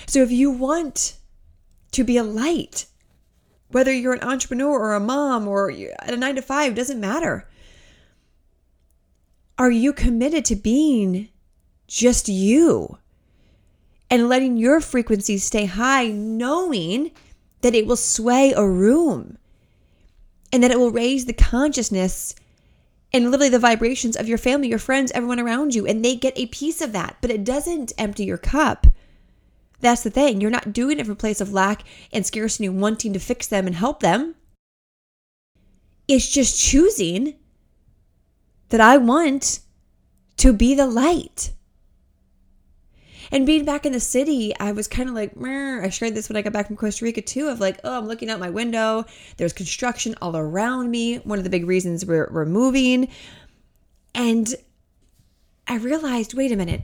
So 0.07 0.21
if 0.21 0.31
you 0.31 0.51
want 0.51 1.17
to 1.91 2.03
be 2.03 2.17
a 2.17 2.23
light, 2.23 2.87
whether 3.69 3.93
you're 3.93 4.13
an 4.13 4.23
entrepreneur 4.23 4.79
or 4.79 4.93
a 4.93 4.99
mom 4.99 5.47
or 5.47 5.71
at 5.71 6.13
a 6.13 6.17
nine 6.17 6.35
to 6.35 6.41
five, 6.41 6.75
doesn't 6.75 6.99
matter. 6.99 7.47
Are 9.57 9.71
you 9.71 9.93
committed 9.93 10.45
to 10.45 10.55
being 10.55 11.29
just 11.87 12.29
you 12.29 12.97
and 14.09 14.29
letting 14.29 14.57
your 14.57 14.81
frequency 14.81 15.37
stay 15.37 15.65
high, 15.65 16.07
knowing 16.07 17.11
that 17.61 17.75
it 17.75 17.85
will 17.85 17.95
sway 17.95 18.53
a 18.53 18.67
room 18.67 19.37
and 20.51 20.63
that 20.63 20.71
it 20.71 20.79
will 20.79 20.91
raise 20.91 21.25
the 21.25 21.33
consciousness 21.33 22.35
and 23.11 23.31
literally 23.31 23.49
the 23.49 23.59
vibrations 23.59 24.15
of 24.15 24.27
your 24.27 24.37
family, 24.37 24.69
your 24.69 24.79
friends, 24.79 25.11
everyone 25.11 25.39
around 25.39 25.73
you, 25.73 25.85
and 25.85 26.03
they 26.03 26.15
get 26.15 26.37
a 26.37 26.45
piece 26.47 26.81
of 26.81 26.91
that, 26.91 27.17
but 27.21 27.31
it 27.31 27.43
doesn't 27.43 27.93
empty 27.97 28.23
your 28.23 28.37
cup. 28.37 28.87
That's 29.81 30.03
the 30.03 30.09
thing. 30.09 30.41
You're 30.41 30.51
not 30.51 30.73
doing 30.73 30.99
it 30.99 31.05
from 31.05 31.13
a 31.13 31.15
place 31.15 31.41
of 31.41 31.53
lack 31.53 31.83
and 32.11 32.25
scarcity, 32.25 32.69
wanting 32.69 33.13
to 33.13 33.19
fix 33.19 33.47
them 33.47 33.65
and 33.65 33.75
help 33.75 34.01
them. 34.01 34.35
It's 36.07 36.29
just 36.29 36.59
choosing 36.59 37.35
that 38.69 38.81
I 38.81 38.97
want 38.97 39.61
to 40.37 40.53
be 40.53 40.75
the 40.75 40.87
light. 40.87 41.53
And 43.31 43.45
being 43.45 43.65
back 43.65 43.85
in 43.85 43.91
the 43.91 43.99
city, 43.99 44.53
I 44.59 44.71
was 44.71 44.87
kind 44.87 45.07
of 45.07 45.15
like, 45.15 45.35
Meh. 45.35 45.81
I 45.83 45.89
shared 45.89 46.15
this 46.15 46.29
when 46.29 46.35
I 46.35 46.41
got 46.41 46.53
back 46.53 46.67
from 46.67 46.77
Costa 46.77 47.05
Rica 47.05 47.21
too, 47.21 47.47
of 47.47 47.59
like, 47.59 47.79
oh, 47.83 47.97
I'm 47.97 48.07
looking 48.07 48.29
out 48.29 48.39
my 48.39 48.49
window. 48.49 49.05
There's 49.37 49.53
construction 49.53 50.15
all 50.21 50.35
around 50.35 50.89
me. 50.89 51.17
One 51.17 51.37
of 51.37 51.43
the 51.43 51.49
big 51.49 51.67
reasons 51.67 52.05
we're, 52.05 52.29
we're 52.31 52.45
moving. 52.45 53.09
And 54.15 54.53
I 55.67 55.77
realized, 55.77 56.33
wait 56.33 56.51
a 56.51 56.55
minute, 56.55 56.81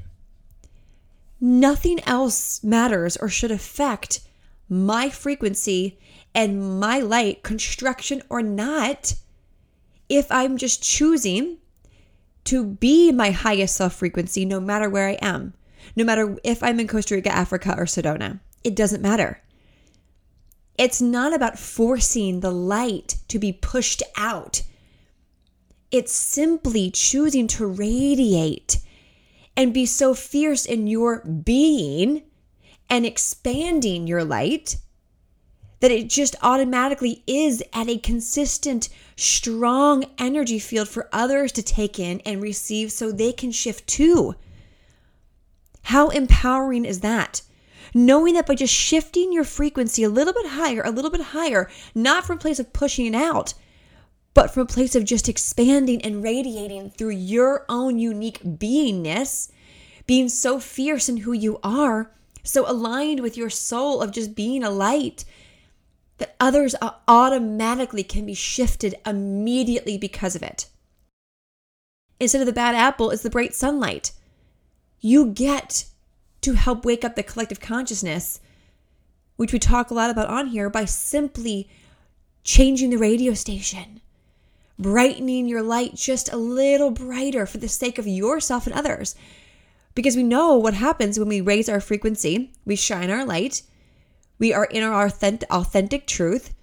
nothing 1.41 1.99
else 2.05 2.63
matters 2.63 3.17
or 3.17 3.29
should 3.29 3.51
affect 3.51 4.21
my 4.69 5.09
frequency 5.09 5.97
and 6.35 6.79
my 6.79 6.99
light, 6.99 7.43
construction 7.43 8.21
or 8.29 8.41
not, 8.41 9.15
if 10.09 10.31
I'm 10.31 10.57
just 10.57 10.83
choosing 10.83 11.57
to 12.43 12.63
be 12.63 13.11
my 13.11 13.31
highest 13.31 13.75
self 13.75 13.93
frequency 13.95 14.45
no 14.45 14.59
matter 14.59 14.89
where 14.89 15.07
I 15.07 15.17
am 15.21 15.53
no 15.95 16.03
matter 16.03 16.37
if 16.43 16.61
I'm 16.63 16.79
in 16.79 16.87
Costa 16.87 17.15
Rica, 17.15 17.33
Africa, 17.33 17.75
or 17.77 17.85
Sedona. 17.85 18.39
It 18.63 18.75
doesn't 18.75 19.01
matter. 19.01 19.41
It's 20.77 21.01
not 21.01 21.33
about 21.33 21.57
forcing 21.57 22.41
the 22.41 22.51
light 22.51 23.17
to 23.29 23.39
be 23.39 23.53
pushed 23.53 24.03
out. 24.17 24.63
It's 25.91 26.11
simply 26.11 26.91
choosing 26.91 27.47
to 27.47 27.65
radiate 27.65 28.79
and 29.55 29.73
be 29.73 29.85
so 29.85 30.13
fierce 30.13 30.65
in 30.65 30.87
your 30.87 31.21
being 31.23 32.23
and 32.89 33.05
expanding 33.05 34.05
your 34.07 34.23
light 34.23 34.77
that 35.79 35.91
it 35.91 36.09
just 36.09 36.35
automatically 36.41 37.23
is 37.27 37.63
at 37.73 37.87
a 37.87 37.97
consistent, 37.97 38.89
strong 39.15 40.05
energy 40.17 40.59
field 40.59 40.89
for 40.89 41.09
others 41.13 41.51
to 41.53 41.61
take 41.61 41.99
in 41.99 42.19
and 42.21 42.41
receive 42.41 42.91
so 42.91 43.11
they 43.11 43.31
can 43.31 43.51
shift 43.51 43.85
too. 43.87 44.35
How 45.85 46.09
empowering 46.09 46.83
is 46.83 47.01
that? 47.01 47.43
Knowing 47.93 48.33
that 48.33 48.47
by 48.47 48.55
just 48.55 48.73
shifting 48.73 49.31
your 49.31 49.43
frequency 49.43 50.03
a 50.03 50.09
little 50.09 50.33
bit 50.33 50.47
higher, 50.47 50.81
a 50.81 50.89
little 50.89 51.11
bit 51.11 51.21
higher, 51.21 51.69
not 51.93 52.25
from 52.25 52.37
a 52.37 52.41
place 52.41 52.59
of 52.59 52.73
pushing 52.73 53.05
it 53.05 53.13
out, 53.13 53.53
but 54.33 54.51
from 54.51 54.63
a 54.63 54.65
place 54.65 54.95
of 54.95 55.05
just 55.05 55.29
expanding 55.29 56.01
and 56.01 56.23
radiating 56.23 56.89
through 56.89 57.11
your 57.11 57.65
own 57.69 57.99
unique 57.99 58.41
beingness, 58.43 59.51
being 60.07 60.27
so 60.27 60.59
fierce 60.59 61.07
in 61.07 61.17
who 61.17 61.33
you 61.33 61.59
are, 61.63 62.11
so 62.41 62.69
aligned 62.69 63.19
with 63.19 63.37
your 63.37 63.51
soul 63.51 64.01
of 64.01 64.11
just 64.11 64.33
being 64.33 64.63
a 64.63 64.71
light 64.71 65.23
that 66.17 66.35
others 66.39 66.73
automatically 67.07 68.03
can 68.03 68.25
be 68.25 68.33
shifted 68.33 68.95
immediately 69.05 69.99
because 69.99 70.35
of 70.35 70.41
it. 70.41 70.67
Instead 72.19 72.41
of 72.41 72.47
the 72.47 72.53
bad 72.53 72.73
apple, 72.73 73.11
is 73.11 73.21
the 73.21 73.29
bright 73.29 73.53
sunlight 73.53 74.11
you 74.99 75.27
get 75.27 75.85
to 76.41 76.53
help 76.53 76.85
wake 76.85 77.03
up 77.03 77.15
the 77.15 77.23
collective 77.23 77.59
consciousness, 77.59 78.39
which 79.35 79.51
we 79.51 79.59
talk 79.59 79.89
a 79.89 79.93
lot 79.93 80.09
about 80.09 80.29
on 80.29 80.47
here, 80.47 80.69
by 80.69 80.85
simply 80.85 81.69
changing 82.43 82.91
the 82.91 82.97
radio 82.97 83.33
station, 83.33 84.01
brightening 84.77 85.47
your 85.47 85.63
light 85.63 85.95
just 85.95 86.31
a 86.31 86.37
little 86.37 86.91
brighter 86.91 87.45
for 87.45 87.57
the 87.57 87.67
sake 87.67 87.97
of 87.97 88.07
yourself 88.07 88.67
and 88.67 88.75
others. 88.75 89.15
Because 89.95 90.15
we 90.15 90.23
know 90.23 90.55
what 90.55 90.73
happens 90.73 91.17
when 91.17 91.29
we 91.29 91.41
raise 91.41 91.69
our 91.69 91.79
frequency, 91.79 92.51
we 92.65 92.75
shine 92.75 93.09
our 93.09 93.25
light, 93.25 93.63
we 94.37 94.53
are 94.53 94.65
in 94.65 94.83
our 94.83 95.05
authentic, 95.05 95.49
authentic 95.49 96.05
truth, 96.05 96.53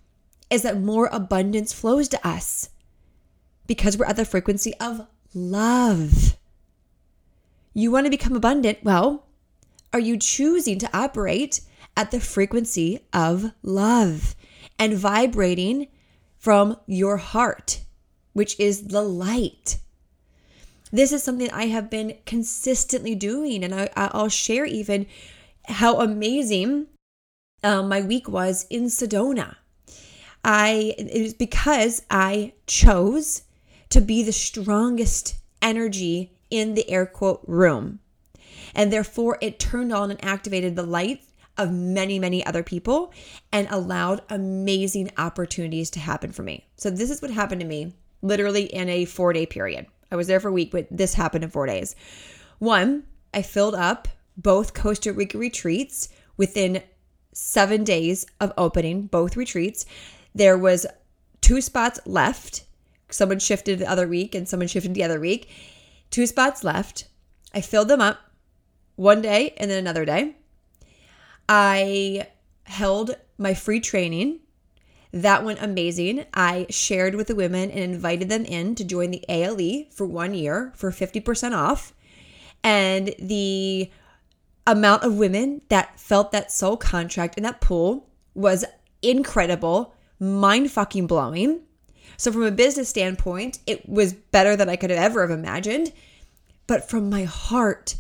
is 0.50 0.62
that 0.62 0.80
more 0.80 1.08
abundance 1.10 1.72
flows 1.72 2.08
to 2.08 2.26
us 2.26 2.68
because 3.66 3.96
we're 3.96 4.04
at 4.04 4.16
the 4.16 4.24
frequency 4.24 4.74
of 4.78 5.06
love. 5.34 6.36
You 7.74 7.90
want 7.90 8.06
to 8.06 8.10
become 8.10 8.36
abundant? 8.36 8.78
Well, 8.82 9.26
are 9.92 10.00
you 10.00 10.18
choosing 10.18 10.78
to 10.78 10.96
operate 10.96 11.60
at 11.96 12.10
the 12.10 12.20
frequency 12.20 13.00
of 13.12 13.52
love 13.62 14.34
and 14.78 14.94
vibrating 14.94 15.88
from 16.38 16.76
your 16.86 17.16
heart, 17.16 17.80
which 18.32 18.58
is 18.58 18.88
the 18.88 19.02
light? 19.02 19.78
This 20.90 21.12
is 21.12 21.22
something 21.22 21.50
I 21.50 21.66
have 21.66 21.88
been 21.88 22.18
consistently 22.26 23.14
doing, 23.14 23.64
and 23.64 23.74
I, 23.74 24.10
will 24.12 24.28
share 24.28 24.66
even 24.66 25.06
how 25.66 26.00
amazing 26.00 26.88
um, 27.64 27.88
my 27.88 28.02
week 28.02 28.28
was 28.28 28.66
in 28.68 28.84
Sedona. 28.84 29.56
I 30.44 30.94
it 30.98 31.22
was 31.22 31.34
because 31.34 32.02
I 32.10 32.52
chose 32.66 33.42
to 33.90 34.00
be 34.00 34.22
the 34.22 34.32
strongest 34.32 35.36
energy 35.62 36.32
in 36.52 36.74
the 36.74 36.88
air 36.88 37.06
quote 37.06 37.42
room. 37.46 37.98
And 38.74 38.92
therefore, 38.92 39.38
it 39.40 39.58
turned 39.58 39.92
on 39.92 40.10
and 40.10 40.24
activated 40.24 40.76
the 40.76 40.82
light 40.82 41.22
of 41.58 41.72
many, 41.72 42.18
many 42.18 42.44
other 42.44 42.62
people 42.62 43.12
and 43.50 43.66
allowed 43.70 44.22
amazing 44.30 45.10
opportunities 45.18 45.90
to 45.90 46.00
happen 46.00 46.32
for 46.32 46.42
me. 46.42 46.66
So, 46.76 46.90
this 46.90 47.10
is 47.10 47.20
what 47.20 47.30
happened 47.30 47.60
to 47.62 47.66
me 47.66 47.94
literally 48.20 48.64
in 48.64 48.88
a 48.88 49.04
four 49.06 49.32
day 49.32 49.46
period. 49.46 49.86
I 50.10 50.16
was 50.16 50.26
there 50.26 50.40
for 50.40 50.48
a 50.48 50.52
week, 50.52 50.70
but 50.70 50.86
this 50.90 51.14
happened 51.14 51.42
in 51.42 51.50
four 51.50 51.66
days. 51.66 51.96
One, 52.58 53.04
I 53.34 53.42
filled 53.42 53.74
up 53.74 54.08
both 54.36 54.74
Costa 54.74 55.12
Rica 55.12 55.38
retreats 55.38 56.08
within 56.36 56.82
seven 57.32 57.82
days 57.82 58.26
of 58.40 58.52
opening 58.56 59.06
both 59.06 59.36
retreats. 59.36 59.86
There 60.34 60.58
was 60.58 60.86
two 61.40 61.60
spots 61.60 61.98
left. 62.04 62.64
Someone 63.10 63.38
shifted 63.38 63.78
the 63.78 63.90
other 63.90 64.06
week 64.06 64.34
and 64.34 64.48
someone 64.48 64.68
shifted 64.68 64.94
the 64.94 65.04
other 65.04 65.20
week 65.20 65.50
two 66.12 66.26
spots 66.26 66.62
left. 66.62 67.06
I 67.52 67.60
filled 67.60 67.88
them 67.88 68.00
up 68.00 68.18
one 68.94 69.20
day 69.20 69.54
and 69.56 69.68
then 69.68 69.78
another 69.78 70.04
day. 70.04 70.36
I 71.48 72.28
held 72.64 73.16
my 73.36 73.54
free 73.54 73.80
training. 73.80 74.38
That 75.12 75.44
went 75.44 75.60
amazing. 75.60 76.24
I 76.32 76.66
shared 76.70 77.16
with 77.16 77.26
the 77.26 77.34
women 77.34 77.70
and 77.70 77.80
invited 77.80 78.28
them 78.28 78.44
in 78.44 78.74
to 78.76 78.84
join 78.84 79.10
the 79.10 79.24
ALE 79.28 79.86
for 79.90 80.06
one 80.06 80.32
year 80.34 80.72
for 80.76 80.90
50% 80.90 81.52
off. 81.52 81.92
And 82.64 83.14
the 83.18 83.90
amount 84.66 85.02
of 85.02 85.18
women 85.18 85.62
that 85.68 85.98
felt 85.98 86.32
that 86.32 86.52
soul 86.52 86.76
contract 86.76 87.36
in 87.36 87.42
that 87.42 87.60
pool 87.60 88.08
was 88.34 88.64
incredible, 89.02 89.94
mind 90.20 90.70
fucking 90.70 91.06
blowing. 91.06 91.62
So, 92.16 92.32
from 92.32 92.42
a 92.42 92.50
business 92.50 92.88
standpoint, 92.88 93.58
it 93.66 93.88
was 93.88 94.12
better 94.12 94.56
than 94.56 94.68
I 94.68 94.76
could 94.76 94.90
have 94.90 94.98
ever 94.98 95.22
have 95.22 95.36
imagined. 95.36 95.92
But 96.66 96.88
from 96.88 97.10
my 97.10 97.24
heart, 97.24 97.96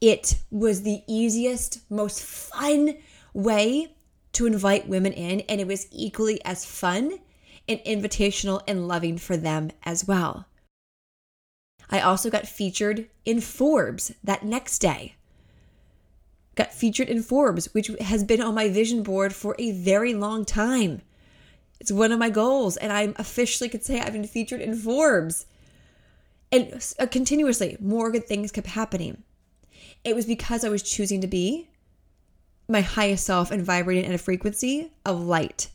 it 0.00 0.38
was 0.50 0.82
the 0.82 1.02
easiest, 1.06 1.80
most 1.90 2.22
fun 2.22 2.96
way 3.34 3.94
to 4.32 4.46
invite 4.46 4.88
women 4.88 5.12
in. 5.12 5.40
And 5.42 5.60
it 5.60 5.66
was 5.66 5.86
equally 5.90 6.42
as 6.44 6.64
fun 6.64 7.18
and 7.68 7.80
invitational 7.80 8.62
and 8.66 8.88
loving 8.88 9.18
for 9.18 9.36
them 9.36 9.70
as 9.84 10.06
well. 10.06 10.46
I 11.90 12.00
also 12.00 12.30
got 12.30 12.46
featured 12.46 13.08
in 13.24 13.40
Forbes 13.40 14.12
that 14.22 14.44
next 14.44 14.78
day. 14.78 15.14
Got 16.54 16.74
featured 16.74 17.08
in 17.08 17.22
Forbes, 17.22 17.72
which 17.72 17.90
has 18.00 18.24
been 18.24 18.42
on 18.42 18.54
my 18.54 18.68
vision 18.68 19.02
board 19.02 19.34
for 19.34 19.54
a 19.58 19.72
very 19.72 20.12
long 20.12 20.44
time. 20.44 21.02
It's 21.80 21.92
one 21.92 22.12
of 22.12 22.18
my 22.18 22.30
goals, 22.30 22.76
and 22.76 22.92
I'm 22.92 23.14
officially 23.16 23.68
could 23.68 23.84
say 23.84 24.00
I've 24.00 24.12
been 24.12 24.26
featured 24.26 24.60
in 24.60 24.74
Forbes. 24.74 25.46
And 26.50 26.82
uh, 26.98 27.06
continuously, 27.06 27.76
more 27.80 28.10
good 28.10 28.26
things 28.26 28.52
kept 28.52 28.68
happening. 28.68 29.22
It 30.04 30.14
was 30.14 30.26
because 30.26 30.64
I 30.64 30.68
was 30.68 30.82
choosing 30.82 31.20
to 31.20 31.26
be 31.26 31.68
my 32.68 32.80
highest 32.80 33.24
self 33.24 33.50
and 33.50 33.62
vibrating 33.62 34.06
at 34.06 34.14
a 34.14 34.18
frequency 34.18 34.92
of 35.04 35.20
light. 35.20 35.70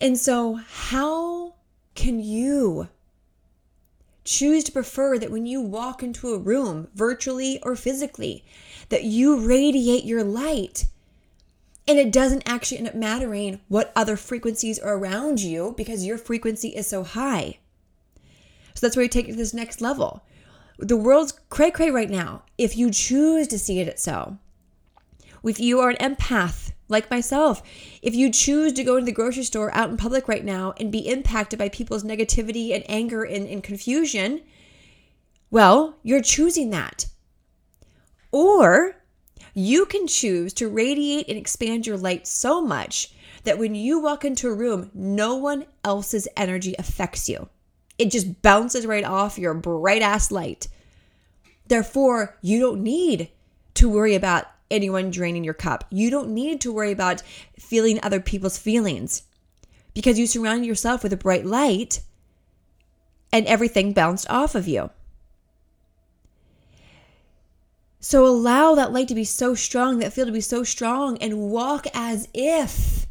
And 0.00 0.18
so, 0.18 0.54
how 0.54 1.54
can 1.94 2.18
you 2.18 2.88
choose 4.24 4.64
to 4.64 4.72
prefer 4.72 5.18
that 5.18 5.30
when 5.30 5.46
you 5.46 5.60
walk 5.60 6.02
into 6.02 6.34
a 6.34 6.38
room, 6.38 6.88
virtually 6.94 7.60
or 7.62 7.76
physically, 7.76 8.44
that 8.88 9.04
you 9.04 9.46
radiate 9.46 10.04
your 10.04 10.24
light? 10.24 10.86
And 11.88 11.98
it 11.98 12.12
doesn't 12.12 12.48
actually 12.48 12.78
end 12.78 12.88
up 12.88 12.94
mattering 12.94 13.60
what 13.68 13.92
other 13.96 14.16
frequencies 14.16 14.78
are 14.78 14.96
around 14.96 15.40
you 15.40 15.74
because 15.76 16.06
your 16.06 16.18
frequency 16.18 16.68
is 16.68 16.86
so 16.86 17.02
high. 17.02 17.58
So 18.74 18.86
that's 18.86 18.96
where 18.96 19.02
you 19.02 19.08
take 19.08 19.28
it 19.28 19.32
to 19.32 19.38
this 19.38 19.54
next 19.54 19.80
level. 19.80 20.24
The 20.78 20.96
world's 20.96 21.32
cray 21.50 21.70
cray 21.70 21.90
right 21.90 22.10
now 22.10 22.44
if 22.56 22.76
you 22.76 22.90
choose 22.90 23.48
to 23.48 23.58
see 23.58 23.80
it 23.80 23.98
so. 23.98 24.38
If 25.44 25.58
you 25.58 25.80
are 25.80 25.90
an 25.90 25.96
empath 25.96 26.72
like 26.88 27.10
myself, 27.10 27.62
if 28.00 28.14
you 28.14 28.30
choose 28.30 28.72
to 28.74 28.84
go 28.84 28.96
into 28.96 29.06
the 29.06 29.12
grocery 29.12 29.42
store 29.42 29.74
out 29.74 29.90
in 29.90 29.96
public 29.96 30.28
right 30.28 30.44
now 30.44 30.74
and 30.78 30.92
be 30.92 31.08
impacted 31.08 31.58
by 31.58 31.68
people's 31.68 32.04
negativity 32.04 32.72
and 32.74 32.84
anger 32.88 33.24
and, 33.24 33.48
and 33.48 33.62
confusion, 33.62 34.42
well, 35.50 35.98
you're 36.02 36.22
choosing 36.22 36.70
that. 36.70 37.06
Or 38.30 39.01
you 39.54 39.86
can 39.86 40.06
choose 40.06 40.52
to 40.54 40.68
radiate 40.68 41.28
and 41.28 41.36
expand 41.36 41.86
your 41.86 41.96
light 41.96 42.26
so 42.26 42.60
much 42.62 43.12
that 43.44 43.58
when 43.58 43.74
you 43.74 44.00
walk 44.00 44.24
into 44.24 44.48
a 44.48 44.54
room, 44.54 44.90
no 44.94 45.36
one 45.36 45.66
else's 45.84 46.28
energy 46.36 46.74
affects 46.78 47.28
you. 47.28 47.48
It 47.98 48.10
just 48.10 48.42
bounces 48.42 48.86
right 48.86 49.04
off 49.04 49.38
your 49.38 49.54
bright 49.54 50.02
ass 50.02 50.30
light. 50.30 50.68
Therefore, 51.66 52.36
you 52.40 52.60
don't 52.60 52.82
need 52.82 53.30
to 53.74 53.88
worry 53.88 54.14
about 54.14 54.46
anyone 54.70 55.10
draining 55.10 55.44
your 55.44 55.54
cup. 55.54 55.84
You 55.90 56.10
don't 56.10 56.30
need 56.30 56.60
to 56.62 56.72
worry 56.72 56.92
about 56.92 57.22
feeling 57.58 58.00
other 58.02 58.20
people's 58.20 58.58
feelings 58.58 59.24
because 59.94 60.18
you 60.18 60.26
surround 60.26 60.64
yourself 60.64 61.02
with 61.02 61.12
a 61.12 61.16
bright 61.16 61.44
light 61.44 62.00
and 63.32 63.46
everything 63.46 63.92
bounced 63.92 64.28
off 64.30 64.54
of 64.54 64.66
you. 64.66 64.90
So 68.04 68.26
allow 68.26 68.74
that 68.74 68.92
light 68.92 69.06
to 69.08 69.14
be 69.14 69.22
so 69.22 69.54
strong, 69.54 70.00
that 70.00 70.12
feel 70.12 70.26
to 70.26 70.32
be 70.32 70.40
so 70.40 70.64
strong, 70.64 71.16
and 71.18 71.38
walk 71.38 71.86
as 71.94 72.26
if 72.34 73.06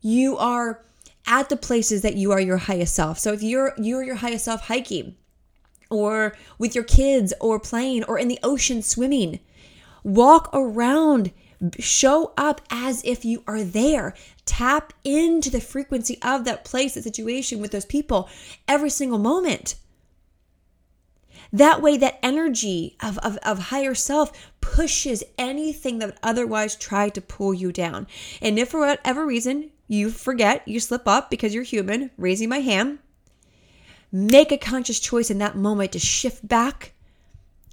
you 0.00 0.36
are 0.36 0.82
at 1.28 1.48
the 1.48 1.56
places 1.56 2.02
that 2.02 2.16
you 2.16 2.32
are 2.32 2.40
your 2.40 2.56
highest 2.56 2.92
self. 2.92 3.20
So 3.20 3.32
if 3.32 3.40
you're 3.40 3.72
you're 3.78 4.02
your 4.02 4.16
highest 4.16 4.46
self 4.46 4.62
hiking, 4.62 5.14
or 5.90 6.36
with 6.58 6.74
your 6.74 6.82
kids, 6.82 7.32
or 7.40 7.60
playing, 7.60 8.02
or 8.04 8.18
in 8.18 8.26
the 8.26 8.40
ocean 8.42 8.82
swimming, 8.82 9.38
walk 10.02 10.50
around, 10.52 11.30
show 11.78 12.32
up 12.36 12.62
as 12.70 13.00
if 13.04 13.24
you 13.24 13.44
are 13.46 13.62
there. 13.62 14.12
Tap 14.44 14.92
into 15.04 15.50
the 15.50 15.60
frequency 15.60 16.18
of 16.20 16.44
that 16.46 16.64
place, 16.64 16.94
that 16.94 17.04
situation 17.04 17.60
with 17.60 17.70
those 17.70 17.86
people 17.86 18.28
every 18.66 18.90
single 18.90 19.20
moment. 19.20 19.76
That 21.54 21.80
way, 21.80 21.96
that 21.98 22.18
energy 22.20 22.96
of, 23.00 23.16
of, 23.18 23.36
of 23.44 23.70
higher 23.70 23.94
self 23.94 24.32
pushes 24.60 25.22
anything 25.38 26.00
that 26.00 26.06
would 26.06 26.18
otherwise 26.20 26.74
try 26.74 27.08
to 27.10 27.20
pull 27.20 27.54
you 27.54 27.70
down. 27.70 28.08
And 28.42 28.58
if 28.58 28.70
for 28.70 28.80
whatever 28.80 29.24
reason 29.24 29.70
you 29.86 30.10
forget, 30.10 30.66
you 30.66 30.80
slip 30.80 31.06
up 31.06 31.30
because 31.30 31.54
you're 31.54 31.62
human, 31.62 32.10
raising 32.18 32.48
my 32.48 32.58
hand, 32.58 32.98
make 34.10 34.50
a 34.50 34.58
conscious 34.58 34.98
choice 34.98 35.30
in 35.30 35.38
that 35.38 35.56
moment 35.56 35.92
to 35.92 36.00
shift 36.00 36.48
back 36.48 36.92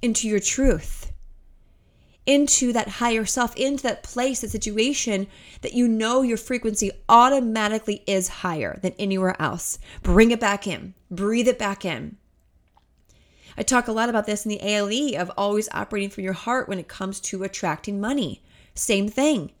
into 0.00 0.28
your 0.28 0.38
truth, 0.38 1.10
into 2.24 2.72
that 2.72 2.86
higher 2.86 3.24
self, 3.24 3.56
into 3.56 3.82
that 3.82 4.04
place, 4.04 4.42
that 4.42 4.50
situation 4.50 5.26
that 5.62 5.74
you 5.74 5.88
know 5.88 6.22
your 6.22 6.36
frequency 6.36 6.92
automatically 7.08 8.04
is 8.06 8.28
higher 8.28 8.78
than 8.80 8.92
anywhere 8.96 9.34
else. 9.42 9.80
Bring 10.04 10.30
it 10.30 10.38
back 10.38 10.68
in, 10.68 10.94
breathe 11.10 11.48
it 11.48 11.58
back 11.58 11.84
in. 11.84 12.18
I 13.56 13.62
talk 13.62 13.88
a 13.88 13.92
lot 13.92 14.08
about 14.08 14.26
this 14.26 14.44
in 14.44 14.48
the 14.48 14.62
ALE 14.62 15.20
of 15.20 15.30
always 15.36 15.68
operating 15.72 16.10
from 16.10 16.24
your 16.24 16.32
heart 16.32 16.68
when 16.68 16.78
it 16.78 16.88
comes 16.88 17.20
to 17.20 17.44
attracting 17.44 18.00
money. 18.00 18.42
Same 18.74 19.08
thing. 19.08 19.52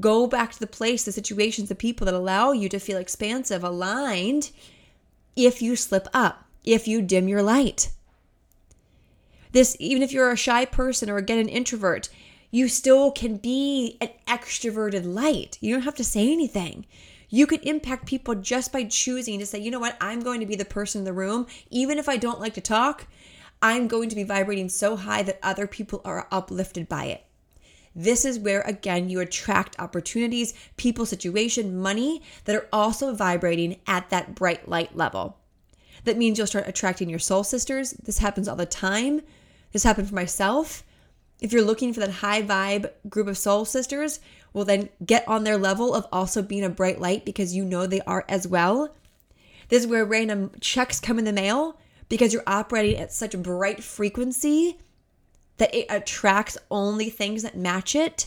Go 0.00 0.26
back 0.26 0.52
to 0.52 0.60
the 0.60 0.66
place, 0.66 1.04
the 1.04 1.12
situations, 1.12 1.68
the 1.68 1.74
people 1.74 2.04
that 2.06 2.14
allow 2.14 2.52
you 2.52 2.68
to 2.68 2.78
feel 2.78 2.98
expansive, 2.98 3.62
aligned 3.62 4.50
if 5.36 5.60
you 5.60 5.76
slip 5.76 6.08
up, 6.14 6.44
if 6.64 6.86
you 6.88 7.02
dim 7.02 7.28
your 7.28 7.42
light. 7.42 7.90
This, 9.52 9.76
even 9.78 10.02
if 10.02 10.12
you're 10.12 10.30
a 10.30 10.36
shy 10.36 10.64
person 10.64 11.10
or 11.10 11.18
again 11.18 11.38
an 11.38 11.48
introvert, 11.48 12.08
you 12.50 12.68
still 12.68 13.10
can 13.10 13.36
be 13.36 13.96
an 14.00 14.10
extroverted 14.26 15.04
light. 15.04 15.58
You 15.60 15.74
don't 15.74 15.84
have 15.84 15.94
to 15.96 16.04
say 16.04 16.32
anything. 16.32 16.86
You 17.28 17.46
can 17.46 17.60
impact 17.60 18.06
people 18.06 18.34
just 18.34 18.72
by 18.72 18.84
choosing 18.84 19.38
to 19.38 19.46
say, 19.46 19.58
you 19.58 19.70
know 19.70 19.80
what, 19.80 19.96
I'm 20.00 20.20
going 20.20 20.40
to 20.40 20.46
be 20.46 20.54
the 20.54 20.66
person 20.66 21.00
in 21.00 21.04
the 21.04 21.14
room. 21.14 21.46
Even 21.70 21.98
if 21.98 22.08
I 22.08 22.18
don't 22.18 22.40
like 22.40 22.54
to 22.54 22.60
talk, 22.60 23.06
I'm 23.62 23.86
going 23.86 24.08
to 24.08 24.16
be 24.16 24.24
vibrating 24.24 24.68
so 24.68 24.96
high 24.96 25.22
that 25.22 25.38
other 25.42 25.68
people 25.68 26.02
are 26.04 26.26
uplifted 26.32 26.88
by 26.88 27.04
it. 27.06 27.24
This 27.94 28.24
is 28.24 28.38
where, 28.38 28.62
again, 28.62 29.08
you 29.08 29.20
attract 29.20 29.78
opportunities, 29.78 30.54
people, 30.76 31.06
situation, 31.06 31.80
money 31.80 32.22
that 32.44 32.56
are 32.56 32.68
also 32.72 33.14
vibrating 33.14 33.78
at 33.86 34.10
that 34.10 34.34
bright 34.34 34.68
light 34.68 34.96
level. 34.96 35.38
That 36.04 36.16
means 36.16 36.38
you'll 36.38 36.46
start 36.46 36.66
attracting 36.66 37.08
your 37.08 37.18
soul 37.18 37.44
sisters. 37.44 37.92
This 37.92 38.18
happens 38.18 38.48
all 38.48 38.56
the 38.56 38.66
time. 38.66 39.20
This 39.72 39.84
happened 39.84 40.08
for 40.08 40.14
myself. 40.14 40.82
If 41.40 41.52
you're 41.52 41.62
looking 41.62 41.92
for 41.92 42.00
that 42.00 42.10
high 42.10 42.42
vibe 42.42 42.90
group 43.08 43.28
of 43.28 43.38
soul 43.38 43.64
sisters, 43.64 44.20
well, 44.52 44.64
then 44.64 44.88
get 45.04 45.26
on 45.28 45.44
their 45.44 45.58
level 45.58 45.94
of 45.94 46.06
also 46.10 46.42
being 46.42 46.64
a 46.64 46.70
bright 46.70 47.00
light 47.00 47.24
because 47.24 47.54
you 47.54 47.64
know 47.64 47.86
they 47.86 48.00
are 48.02 48.24
as 48.28 48.46
well. 48.46 48.94
This 49.68 49.84
is 49.84 49.88
where 49.88 50.04
random 50.04 50.50
checks 50.60 50.98
come 50.98 51.18
in 51.18 51.24
the 51.24 51.32
mail 51.32 51.78
because 52.12 52.34
you're 52.34 52.42
operating 52.46 53.00
at 53.00 53.10
such 53.10 53.32
a 53.32 53.38
bright 53.38 53.82
frequency 53.82 54.76
that 55.56 55.74
it 55.74 55.86
attracts 55.88 56.58
only 56.70 57.08
things 57.08 57.42
that 57.42 57.56
match 57.56 57.96
it. 57.96 58.26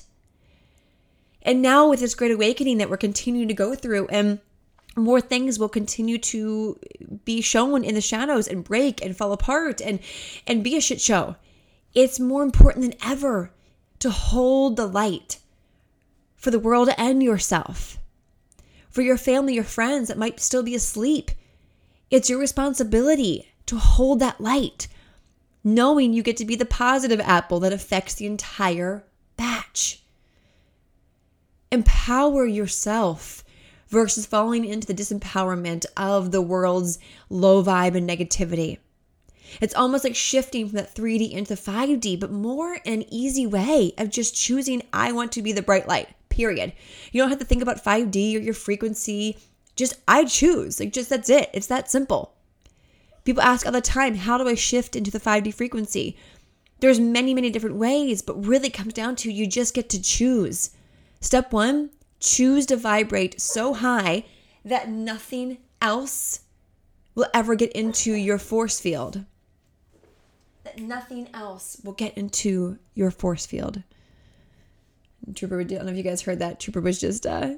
And 1.44 1.62
now, 1.62 1.88
with 1.88 2.00
this 2.00 2.16
great 2.16 2.32
awakening 2.32 2.80
that 2.80 2.90
we're 2.90 2.98
continuing 2.98 3.48
to 3.48 3.54
go 3.54 3.76
through, 3.76 4.08
and 4.08 4.40
more 4.96 5.22
things 5.22 5.60
will 5.60 5.70
continue 5.70 6.18
to 6.18 6.80
be 7.26 7.42
shown 7.42 7.84
in 7.84 7.94
the 7.94 8.02
shadows 8.02 8.48
and 8.48 8.64
break 8.64 9.06
and 9.06 9.16
fall 9.16 9.32
apart 9.32 9.80
and 9.82 10.00
and 10.48 10.64
be 10.64 10.76
a 10.76 10.82
shit 10.82 11.00
show. 11.00 11.36
It's 11.94 12.20
more 12.20 12.42
important 12.42 12.86
than 12.86 13.00
ever 13.08 13.52
to 14.00 14.10
hold 14.10 14.78
the 14.78 14.88
light 14.88 15.38
for 16.36 16.50
the 16.50 16.58
world 16.58 16.90
and 16.98 17.22
yourself. 17.22 18.00
For 18.90 19.04
your 19.04 19.18
family, 19.18 19.54
your 19.54 19.64
friends 19.64 20.08
that 20.08 20.18
might 20.18 20.40
still 20.40 20.64
be 20.64 20.74
asleep. 20.74 21.30
It's 22.10 22.32
your 22.32 22.40
responsibility 22.40 23.52
to 23.66 23.78
hold 23.78 24.20
that 24.20 24.42
light, 24.42 24.88
knowing 25.64 26.14
you 26.14 26.24
get 26.24 26.38
to 26.38 26.46
be 26.46 26.56
the 26.56 26.66
positive 26.66 27.20
apple 27.20 27.60
that 27.62 27.74
affects 27.74 28.14
the 28.16 28.26
entire 28.26 29.04
batch. 29.38 30.04
Empower 31.72 32.46
yourself 32.46 33.44
versus 33.88 34.26
falling 34.26 34.66
into 34.66 34.88
the 34.88 34.94
disempowerment 34.94 35.86
of 35.98 36.32
the 36.32 36.42
world's 36.42 37.00
low 37.30 37.64
vibe 37.64 37.96
and 37.96 38.10
negativity. 38.10 38.78
It's 39.62 39.76
almost 39.76 40.04
like 40.04 40.16
shifting 40.16 40.68
from 40.68 40.78
that 40.78 40.96
3D 40.96 41.32
into 41.32 41.56
the 41.56 41.62
5D, 41.62 42.20
but 42.20 42.32
more 42.32 42.76
in 42.84 42.94
an 42.94 43.14
easy 43.14 43.46
way 43.46 43.94
of 43.98 44.10
just 44.10 44.36
choosing, 44.36 44.82
I 44.92 45.12
want 45.12 45.32
to 45.34 45.42
be 45.42 45.52
the 45.52 45.62
bright 45.62 45.88
light, 45.88 46.10
period. 46.30 46.74
You 47.12 47.22
don't 47.22 47.30
have 47.30 47.40
to 47.40 47.46
think 47.46 47.62
about 47.62 47.84
5D 47.84 48.36
or 48.36 48.40
your 48.40 48.54
frequency. 48.54 49.38
Just, 49.76 49.96
I 50.08 50.26
choose. 50.26 50.80
Like, 50.80 50.94
just 50.94 51.10
that's 51.10 51.30
it. 51.30 51.50
It's 51.54 51.68
that 51.68 51.90
simple. 51.90 52.35
People 53.26 53.42
ask 53.42 53.66
all 53.66 53.72
the 53.72 53.82
time, 53.82 54.16
how 54.16 54.38
do 54.38 54.48
I 54.48 54.54
shift 54.54 54.96
into 54.96 55.12
the 55.12 55.20
5D 55.20 55.54
frequency? 55.54 56.16
There's 56.80 57.00
many, 57.00 57.34
many 57.34 57.50
different 57.50 57.76
ways, 57.78 58.22
but 58.22 58.46
really 58.46 58.70
comes 58.70 58.94
down 58.94 59.16
to 59.18 59.32
you 59.32 59.48
just 59.48 59.74
get 59.74 59.90
to 59.90 60.02
choose. 60.02 60.70
Step 61.20 61.52
one, 61.52 61.90
choose 62.20 62.68
to 62.68 62.78
vibrate 62.78 63.42
so 63.42 63.74
high 63.74 64.26
that 64.64 64.90
nothing 64.90 65.58
else 65.82 66.42
will 67.16 67.28
ever 67.34 67.56
get 67.56 67.72
into 67.72 68.14
your 68.14 68.38
force 68.38 68.80
field. 68.80 69.26
That 70.64 70.80
nothing 70.80 71.28
else 71.34 71.82
will 71.84 71.94
get 71.94 72.16
into 72.18 72.78
your 72.94 73.10
force 73.10 73.46
field. 73.46 73.82
Trooper, 75.34 75.62
I 75.62 75.64
don't 75.64 75.86
know 75.86 75.92
if 75.92 75.98
you 75.98 76.04
guys 76.04 76.22
heard 76.22 76.40
that. 76.40 76.60
Trooper 76.60 76.82
was 76.82 77.00
just, 77.00 77.26
uh, 77.26 77.56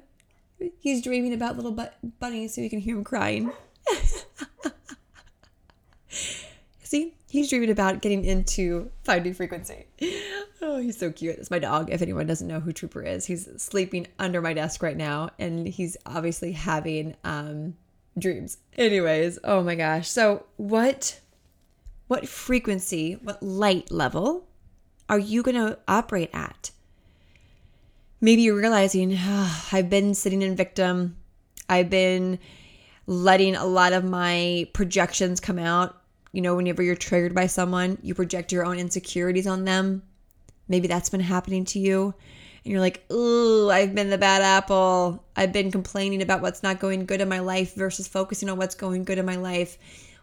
he's 0.80 1.02
dreaming 1.02 1.34
about 1.34 1.58
little 1.58 1.72
but- 1.72 1.98
bunnies 2.20 2.56
so 2.56 2.62
you 2.62 2.70
can 2.70 2.80
hear 2.80 2.96
him 2.96 3.04
crying. 3.04 3.52
See, 6.84 7.14
he's 7.30 7.50
dreaming 7.50 7.70
about 7.70 8.02
getting 8.02 8.24
into 8.24 8.90
5D 9.06 9.36
frequency. 9.36 9.86
Oh, 10.62 10.78
he's 10.78 10.98
so 10.98 11.12
cute. 11.12 11.36
It's 11.38 11.52
my 11.52 11.60
dog. 11.60 11.92
If 11.92 12.02
anyone 12.02 12.26
doesn't 12.26 12.48
know 12.48 12.60
who 12.60 12.74
Trooper 12.74 13.04
is, 13.04 13.26
he's 13.26 13.48
sleeping 13.58 14.08
under 14.18 14.42
my 14.42 14.54
desk 14.54 14.82
right 14.82 14.98
now, 14.98 15.30
and 15.38 15.68
he's 15.68 15.98
obviously 16.06 16.54
having 16.54 17.16
um, 17.24 17.76
dreams. 18.18 18.58
Anyways, 18.78 19.38
oh 19.44 19.62
my 19.62 19.76
gosh. 19.76 20.10
So, 20.10 20.46
what, 20.56 21.20
what 22.08 22.28
frequency, 22.28 23.14
what 23.22 23.44
light 23.44 23.92
level 23.92 24.48
are 25.10 25.20
you 25.20 25.44
going 25.44 25.56
to 25.56 25.78
operate 25.88 26.32
at? 26.34 26.72
Maybe 28.20 28.42
you're 28.42 28.58
realizing 28.58 29.16
oh, 29.16 29.68
I've 29.72 29.90
been 29.90 30.16
sitting 30.16 30.42
in 30.42 30.56
victim. 30.56 31.18
I've 31.70 31.90
been 31.90 32.40
letting 33.06 33.56
a 33.56 33.66
lot 33.66 33.94
of 33.94 34.04
my 34.04 34.68
projections 34.74 35.40
come 35.40 35.60
out. 35.60 35.97
You 36.38 36.44
know, 36.44 36.56
whenever 36.56 36.84
you're 36.84 36.94
triggered 36.94 37.34
by 37.34 37.48
someone, 37.48 37.98
you 38.04 38.14
project 38.14 38.52
your 38.52 38.64
own 38.64 38.78
insecurities 38.78 39.48
on 39.48 39.66
them. 39.66 40.04
Maybe 40.68 40.88
that's 40.88 41.10
been 41.10 41.20
happening 41.20 41.66
to 41.66 41.80
you. 41.80 42.14
And 42.64 42.72
you're 42.72 42.80
like, 42.80 43.12
ooh, 43.12 43.72
I've 43.72 43.96
been 43.96 44.12
the 44.12 44.20
bad 44.20 44.44
apple. 44.44 45.26
I've 45.36 45.52
been 45.52 45.72
complaining 45.72 46.22
about 46.22 46.44
what's 46.44 46.62
not 46.62 46.80
going 46.80 47.08
good 47.08 47.22
in 47.22 47.28
my 47.28 47.40
life 47.40 47.74
versus 47.74 48.08
focusing 48.08 48.50
on 48.50 48.60
what's 48.60 48.76
going 48.76 49.04
good 49.04 49.18
in 49.18 49.26
my 49.26 49.36
life. 49.36 49.80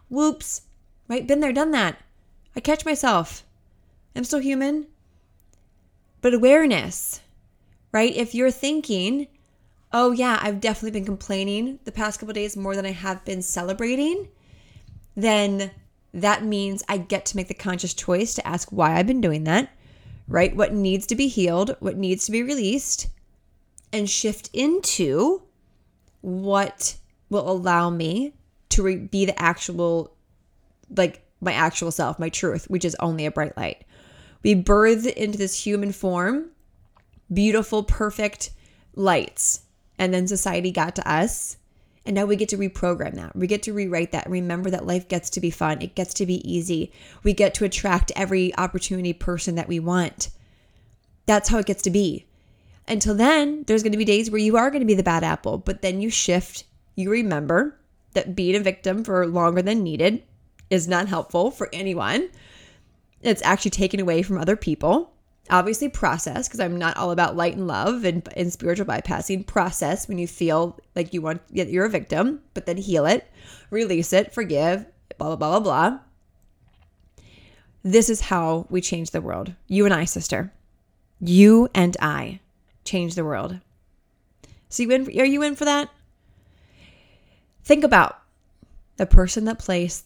Whoops. 0.09 0.61
Right? 1.09 1.27
Been 1.27 1.41
there, 1.41 1.51
done 1.51 1.71
that. 1.71 1.97
I 2.55 2.61
catch 2.61 2.85
myself. 2.85 3.43
I'm 4.15 4.23
still 4.23 4.39
human. 4.39 4.87
But 6.21 6.33
awareness, 6.33 7.19
right? 7.91 8.15
If 8.15 8.33
you're 8.33 8.51
thinking, 8.51 9.27
oh, 9.91 10.13
yeah, 10.13 10.39
I've 10.41 10.61
definitely 10.61 10.97
been 10.97 11.05
complaining 11.05 11.79
the 11.83 11.91
past 11.91 12.21
couple 12.21 12.33
days 12.33 12.55
more 12.55 12.73
than 12.73 12.85
I 12.85 12.91
have 12.91 13.25
been 13.25 13.41
celebrating, 13.41 14.29
then 15.17 15.71
that 16.15 16.45
means 16.45 16.81
I 16.87 16.97
get 16.97 17.25
to 17.27 17.35
make 17.35 17.49
the 17.49 17.53
conscious 17.53 17.93
choice 17.93 18.33
to 18.35 18.47
ask 18.47 18.69
why 18.71 18.95
I've 18.95 19.05
been 19.05 19.19
doing 19.19 19.43
that, 19.43 19.69
right? 20.29 20.55
What 20.55 20.73
needs 20.73 21.05
to 21.07 21.15
be 21.15 21.27
healed, 21.27 21.75
what 21.79 21.97
needs 21.97 22.25
to 22.25 22.31
be 22.31 22.41
released, 22.41 23.07
and 23.91 24.09
shift 24.09 24.49
into 24.53 25.43
what 26.21 26.95
will 27.29 27.51
allow 27.51 27.89
me 27.89 28.33
to 28.69 28.83
re- 28.83 28.95
be 28.95 29.25
the 29.25 29.39
actual, 29.39 30.15
like 30.95 31.21
my 31.41 31.51
actual 31.51 31.91
self, 31.91 32.17
my 32.17 32.29
truth, 32.29 32.69
which 32.69 32.85
is 32.85 32.95
only 33.01 33.25
a 33.25 33.31
bright 33.31 33.57
light. 33.57 33.83
We 34.41 34.55
birthed 34.55 35.11
into 35.13 35.37
this 35.37 35.65
human 35.65 35.91
form, 35.91 36.51
beautiful, 37.31 37.83
perfect 37.83 38.51
lights. 38.95 39.61
And 39.99 40.13
then 40.13 40.27
society 40.27 40.71
got 40.71 40.95
to 40.95 41.09
us 41.11 41.57
and 42.05 42.15
now 42.15 42.25
we 42.25 42.35
get 42.35 42.49
to 42.49 42.57
reprogram 42.57 43.15
that. 43.15 43.35
We 43.35 43.47
get 43.47 43.63
to 43.63 43.73
rewrite 43.73 44.11
that. 44.11 44.29
Remember 44.29 44.69
that 44.69 44.85
life 44.85 45.07
gets 45.07 45.29
to 45.31 45.41
be 45.41 45.49
fun. 45.49 45.81
It 45.81 45.95
gets 45.95 46.13
to 46.15 46.25
be 46.25 46.47
easy. 46.49 46.91
We 47.23 47.33
get 47.33 47.55
to 47.55 47.65
attract 47.65 48.11
every 48.15 48.55
opportunity 48.57 49.11
person 49.13 49.55
that 49.55 49.67
we 49.67 49.79
want. 49.79 50.29
That's 51.25 51.49
how 51.49 51.57
it 51.57 51.65
gets 51.65 51.81
to 51.83 51.89
be. 51.89 52.27
Until 52.87 53.15
then, 53.15 53.63
there's 53.65 53.81
going 53.81 53.93
to 53.93 53.97
be 53.97 54.05
days 54.05 54.29
where 54.29 54.39
you 54.39 54.55
are 54.57 54.69
going 54.69 54.81
to 54.81 54.85
be 54.85 54.93
the 54.93 55.01
bad 55.01 55.23
apple, 55.23 55.57
but 55.57 55.81
then 55.81 55.99
you 55.99 56.11
shift. 56.11 56.65
You 56.95 57.09
remember 57.09 57.79
that 58.13 58.35
being 58.35 58.55
a 58.55 58.59
victim 58.59 59.03
for 59.03 59.25
longer 59.25 59.63
than 59.63 59.81
needed 59.81 60.21
is 60.69 60.87
not 60.87 61.07
helpful 61.07 61.49
for 61.49 61.69
anyone. 61.73 62.29
It's 63.21 63.41
actually 63.41 63.71
taken 63.71 63.99
away 63.99 64.21
from 64.21 64.37
other 64.37 64.55
people 64.55 65.14
obviously 65.49 65.89
process 65.89 66.47
because 66.47 66.59
i'm 66.59 66.77
not 66.77 66.97
all 66.97 67.11
about 67.11 67.35
light 67.35 67.55
and 67.55 67.67
love 67.67 68.03
and, 68.03 68.27
and 68.35 68.51
spiritual 68.51 68.85
bypassing. 68.85 69.45
Process 69.45 70.07
when 70.07 70.17
you 70.17 70.27
feel 70.27 70.79
like 70.95 71.13
you 71.13 71.21
want 71.21 71.41
you're 71.51 71.85
a 71.85 71.89
victim 71.89 72.41
but 72.53 72.65
then 72.65 72.77
heal 72.77 73.05
it 73.05 73.29
release 73.69 74.13
it 74.13 74.33
forgive 74.33 74.85
blah 75.17 75.35
blah 75.35 75.35
blah 75.35 75.59
blah 75.59 75.89
blah. 75.89 75.99
This 77.83 78.09
is 78.09 78.21
how 78.21 78.65
we 78.69 78.81
change 78.81 79.11
the 79.11 79.21
world. 79.21 79.53
You 79.67 79.85
and 79.85 79.93
i 79.93 80.05
sister. 80.05 80.51
You 81.19 81.69
and 81.75 81.95
i 82.01 82.39
change 82.83 83.15
the 83.15 83.25
world. 83.25 83.59
So 84.69 84.83
you 84.83 84.91
in 84.91 85.07
are 85.07 85.25
you 85.25 85.43
in 85.43 85.55
for 85.55 85.65
that? 85.65 85.89
Think 87.63 87.83
about 87.83 88.19
the 88.97 89.05
person 89.05 89.45
that 89.45 89.59
place 89.59 90.03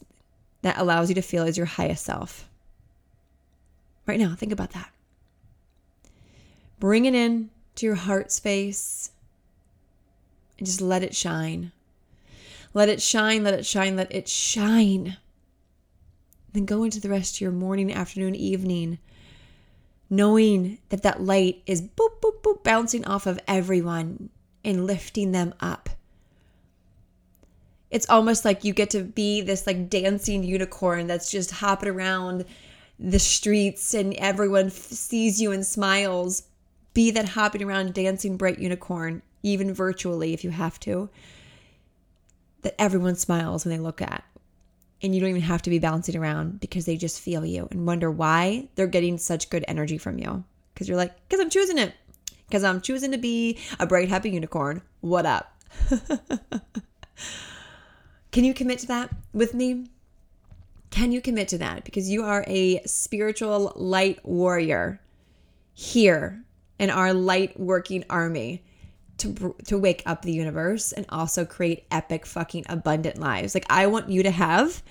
that 0.61 0.77
allows 0.77 1.09
you 1.09 1.15
to 1.15 1.21
feel 1.21 1.43
as 1.43 1.57
your 1.57 1.65
highest 1.65 2.03
self. 2.03 2.49
Right 4.05 4.19
now 4.19 4.35
think 4.35 4.51
about 4.51 4.71
that 4.71 4.91
Bring 6.79 7.05
it 7.05 7.13
in 7.13 7.49
to 7.75 7.85
your 7.85 7.95
heart 7.95 8.31
space 8.31 9.11
and 10.57 10.65
just 10.65 10.81
let 10.81 11.03
it 11.03 11.15
shine. 11.15 11.71
Let 12.73 12.89
it 12.89 13.01
shine, 13.01 13.43
let 13.43 13.53
it 13.53 13.65
shine, 13.65 13.95
let 13.95 14.13
it 14.13 14.27
shine. 14.27 15.17
Then 16.53 16.65
go 16.65 16.83
into 16.83 16.99
the 16.99 17.09
rest 17.09 17.35
of 17.35 17.41
your 17.41 17.51
morning, 17.51 17.91
afternoon, 17.91 18.35
evening, 18.35 18.99
knowing 20.09 20.79
that 20.89 21.03
that 21.03 21.21
light 21.21 21.61
is 21.65 21.81
boop, 21.81 22.21
boop, 22.21 22.41
boop, 22.41 22.63
bouncing 22.63 23.05
off 23.05 23.27
of 23.27 23.39
everyone 23.47 24.29
and 24.63 24.85
lifting 24.85 25.31
them 25.31 25.53
up. 25.59 25.89
It's 27.91 28.09
almost 28.09 28.45
like 28.45 28.63
you 28.63 28.73
get 28.73 28.91
to 28.91 29.03
be 29.03 29.41
this 29.41 29.65
like 29.65 29.89
dancing 29.89 30.43
unicorn 30.43 31.07
that's 31.07 31.31
just 31.31 31.51
hopping 31.51 31.89
around 31.89 32.45
the 32.99 33.19
streets 33.19 33.93
and 33.93 34.13
everyone 34.15 34.69
sees 34.69 35.41
you 35.41 35.51
and 35.51 35.65
smiles 35.65 36.43
be 36.99 37.11
that 37.11 37.29
hopping 37.29 37.63
around 37.63 37.93
dancing 37.93 38.35
bright 38.35 38.59
unicorn, 38.59 39.21
even 39.41 39.73
virtually 39.73 40.33
if 40.33 40.43
you 40.43 40.49
have 40.49 40.77
to, 40.81 41.09
that 42.61 42.75
everyone 42.77 43.15
smiles 43.15 43.63
when 43.63 43.73
they 43.73 43.81
look 43.81 44.01
at. 44.01 44.21
And 45.01 45.15
you 45.15 45.21
don't 45.21 45.29
even 45.29 45.43
have 45.43 45.61
to 45.61 45.69
be 45.69 45.79
bouncing 45.79 46.17
around 46.17 46.59
because 46.59 46.83
they 46.83 46.97
just 46.97 47.21
feel 47.21 47.45
you 47.45 47.69
and 47.71 47.87
wonder 47.87 48.11
why 48.11 48.67
they're 48.75 48.85
getting 48.85 49.17
such 49.17 49.49
good 49.49 49.63
energy 49.65 49.97
from 49.97 50.19
you. 50.19 50.43
Because 50.73 50.89
you're 50.89 50.97
like, 50.97 51.15
because 51.25 51.39
I'm 51.39 51.49
choosing 51.49 51.77
it. 51.77 51.93
Because 52.49 52.65
I'm 52.65 52.81
choosing 52.81 53.13
to 53.13 53.17
be 53.17 53.57
a 53.79 53.87
bright, 53.87 54.09
happy 54.09 54.31
unicorn. 54.31 54.81
What 54.99 55.25
up? 55.25 55.57
Can 58.33 58.43
you 58.43 58.53
commit 58.53 58.79
to 58.79 58.87
that 58.87 59.09
with 59.31 59.53
me? 59.53 59.87
Can 60.89 61.13
you 61.13 61.21
commit 61.21 61.47
to 61.47 61.57
that? 61.59 61.85
Because 61.85 62.09
you 62.09 62.23
are 62.23 62.43
a 62.45 62.83
spiritual 62.83 63.71
light 63.77 64.19
warrior 64.25 64.99
here 65.73 66.43
in 66.79 66.89
our 66.89 67.13
light 67.13 67.59
working 67.59 68.03
army 68.09 68.63
to 69.17 69.55
to 69.65 69.77
wake 69.77 70.01
up 70.05 70.21
the 70.23 70.31
universe 70.31 70.91
and 70.91 71.05
also 71.09 71.45
create 71.45 71.85
epic 71.91 72.25
fucking 72.25 72.65
abundant 72.69 73.19
lives. 73.19 73.53
Like 73.53 73.65
I 73.69 73.85
want 73.87 74.09
you 74.09 74.23
to 74.23 74.31
have 74.31 74.81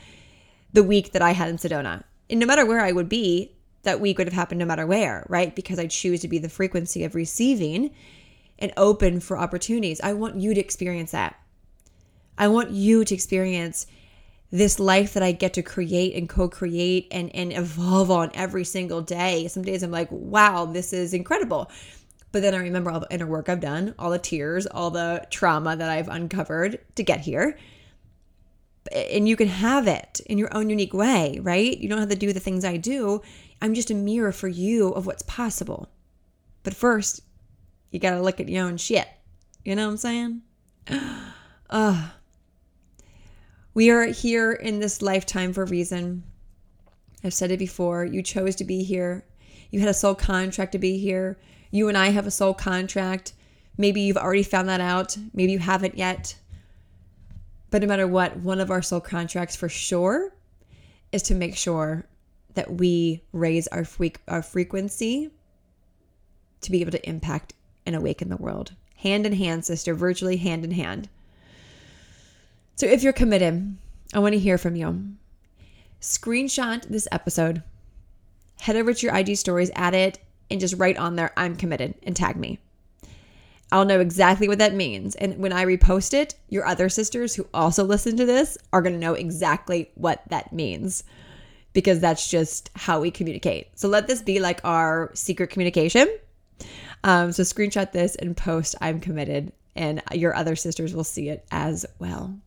the 0.72 0.85
week 0.85 1.12
that 1.12 1.22
I 1.22 1.33
had 1.33 1.48
in 1.48 1.57
Sedona. 1.57 2.05
And 2.31 2.38
no 2.38 2.46
matter 2.46 2.66
where 2.66 2.81
I 2.81 2.92
would 2.92 3.09
be, 3.09 3.57
that 3.83 4.01
week 4.01 4.18
would 4.18 4.27
have 4.27 4.35
happened 4.35 4.59
no 4.59 4.66
matter 4.66 4.87
where, 4.87 5.24
right? 5.29 5.57
Because 5.57 5.79
I 5.79 5.87
choose 5.87 6.20
to 6.20 6.29
be 6.29 6.38
the 6.38 6.48
frequency 6.51 7.05
of 7.05 7.14
receiving 7.14 7.90
and 8.59 8.72
open 8.77 9.20
for 9.20 9.38
opportunities. 9.38 10.01
I 10.03 10.12
want 10.12 10.37
you 10.37 10.53
to 10.53 10.61
experience 10.61 11.12
that. 11.12 11.37
I 12.37 12.48
want 12.48 12.70
you 12.70 13.05
to 13.05 13.14
experience 13.14 13.87
this 14.50 14.80
life 14.80 15.12
that 15.12 15.22
I 15.22 15.32
get 15.32 15.54
to 15.54 15.62
create 15.62 16.14
and 16.14 16.28
co-create 16.28 17.08
and 17.11 17.34
and 17.34 17.52
evolve 17.52 18.11
on 18.11 18.30
every 18.34 18.64
single 18.64 19.02
day. 19.02 19.48
Some 19.48 19.62
days 19.62 19.82
I'm 19.82 19.90
like, 19.90 20.08
wow, 20.11 20.64
this 20.64 20.92
is 20.92 21.12
incredible. 21.12 21.70
But 22.32 22.42
then 22.42 22.54
I 22.54 22.58
remember 22.58 22.90
all 22.90 23.00
the 23.00 23.12
inner 23.12 23.26
work 23.26 23.48
I've 23.48 23.61
done, 23.61 23.94
all 23.98 24.11
the 24.11 24.18
tears, 24.18 24.66
all 24.66 24.90
the 24.90 25.26
trauma 25.30 25.76
that 25.76 25.88
I've 25.88 26.08
uncovered 26.08 26.78
to 26.96 27.02
get 27.02 27.20
here. 27.20 27.58
And 28.92 29.28
you 29.28 29.37
can 29.37 29.48
have 29.48 29.87
it 29.87 30.20
in 30.26 30.38
your 30.38 30.54
own 30.54 30.70
unique 30.70 30.94
way, 30.94 31.38
right? 31.42 31.76
You 31.76 31.88
don't 31.88 31.98
have 31.98 32.08
to 32.11 32.16
do 32.16 32.32
the 32.32 32.40
things 32.40 32.64
I 32.64 32.76
do. 32.76 33.22
I'm 33.61 33.74
just 33.74 33.90
a 33.90 33.94
mirror 33.94 34.32
for 34.32 34.48
you 34.48 34.90
of 34.90 35.06
what's 35.06 35.22
possible. 35.22 35.88
But 36.62 36.74
first, 36.74 37.22
you 37.90 37.98
got 37.98 38.11
to 38.11 38.22
look 38.22 38.40
at 38.40 38.48
your 38.48 38.64
own 38.64 38.76
shit. 38.76 39.08
You 39.64 39.74
know 39.74 39.87
what 39.87 39.92
I'm 39.92 39.96
saying? 39.98 40.42
Ugh. 41.70 42.11
We 43.78 43.90
are 43.90 44.06
here 44.06 44.50
in 44.50 44.80
this 44.80 45.02
lifetime 45.02 45.52
for 45.52 45.62
a 45.62 45.66
reason. 45.66 46.24
I've 47.22 47.32
said 47.32 47.52
it 47.52 47.60
before. 47.60 48.04
You 48.04 48.24
chose 48.24 48.56
to 48.56 48.64
be 48.64 48.82
here. 48.82 49.24
You 49.70 49.78
had 49.78 49.88
a 49.88 49.94
soul 49.94 50.16
contract 50.16 50.72
to 50.72 50.80
be 50.80 50.98
here. 50.98 51.38
You 51.70 51.86
and 51.86 51.96
I 51.96 52.08
have 52.08 52.26
a 52.26 52.32
soul 52.32 52.54
contract. 52.54 53.34
Maybe 53.76 54.00
you've 54.00 54.16
already 54.16 54.42
found 54.42 54.68
that 54.68 54.80
out. 54.80 55.16
Maybe 55.32 55.52
you 55.52 55.60
haven't 55.60 55.96
yet. 55.96 56.34
But 57.70 57.82
no 57.82 57.86
matter 57.86 58.08
what, 58.08 58.38
one 58.38 58.58
of 58.58 58.72
our 58.72 58.82
soul 58.82 58.98
contracts 58.98 59.54
for 59.54 59.68
sure 59.68 60.34
is 61.12 61.22
to 61.22 61.36
make 61.36 61.56
sure 61.56 62.08
that 62.54 62.78
we 62.78 63.22
raise 63.30 63.68
our, 63.68 63.84
fre- 63.84 64.06
our 64.26 64.42
frequency 64.42 65.30
to 66.62 66.72
be 66.72 66.80
able 66.80 66.90
to 66.90 67.08
impact 67.08 67.54
and 67.86 67.94
awaken 67.94 68.28
the 68.28 68.36
world. 68.38 68.74
Hand 68.96 69.24
in 69.24 69.34
hand, 69.34 69.64
sister, 69.64 69.94
virtually 69.94 70.38
hand 70.38 70.64
in 70.64 70.72
hand. 70.72 71.08
So 72.78 72.86
if 72.86 73.02
you're 73.02 73.12
committed, 73.12 73.76
I 74.14 74.20
want 74.20 74.34
to 74.34 74.38
hear 74.38 74.56
from 74.56 74.76
you. 74.76 75.16
Screenshot 76.00 76.84
this 76.84 77.08
episode, 77.10 77.64
head 78.60 78.76
over 78.76 78.94
to 78.94 79.04
your 79.04 79.16
IG 79.16 79.36
stories, 79.36 79.72
add 79.74 79.94
it, 79.94 80.20
and 80.48 80.60
just 80.60 80.76
write 80.76 80.96
on 80.96 81.16
there, 81.16 81.32
I'm 81.36 81.56
committed, 81.56 81.94
and 82.04 82.14
tag 82.14 82.36
me. 82.36 82.60
I'll 83.72 83.84
know 83.84 83.98
exactly 83.98 84.46
what 84.46 84.60
that 84.60 84.76
means. 84.76 85.16
And 85.16 85.38
when 85.38 85.52
I 85.52 85.64
repost 85.64 86.14
it, 86.14 86.36
your 86.50 86.66
other 86.66 86.88
sisters 86.88 87.34
who 87.34 87.48
also 87.52 87.82
listen 87.82 88.16
to 88.16 88.24
this 88.24 88.56
are 88.72 88.80
going 88.80 88.94
to 88.94 89.00
know 89.00 89.14
exactly 89.14 89.90
what 89.96 90.22
that 90.28 90.52
means 90.52 91.02
because 91.72 91.98
that's 91.98 92.30
just 92.30 92.70
how 92.76 93.00
we 93.00 93.10
communicate. 93.10 93.70
So 93.74 93.88
let 93.88 94.06
this 94.06 94.22
be 94.22 94.38
like 94.38 94.60
our 94.62 95.10
secret 95.14 95.50
communication. 95.50 96.08
Um, 97.02 97.32
so 97.32 97.42
screenshot 97.42 97.90
this 97.90 98.14
and 98.14 98.36
post 98.36 98.76
I'm 98.80 99.00
committed, 99.00 99.52
and 99.74 100.00
your 100.12 100.36
other 100.36 100.54
sisters 100.54 100.94
will 100.94 101.02
see 101.02 101.28
it 101.28 101.44
as 101.50 101.84
well. 101.98 102.38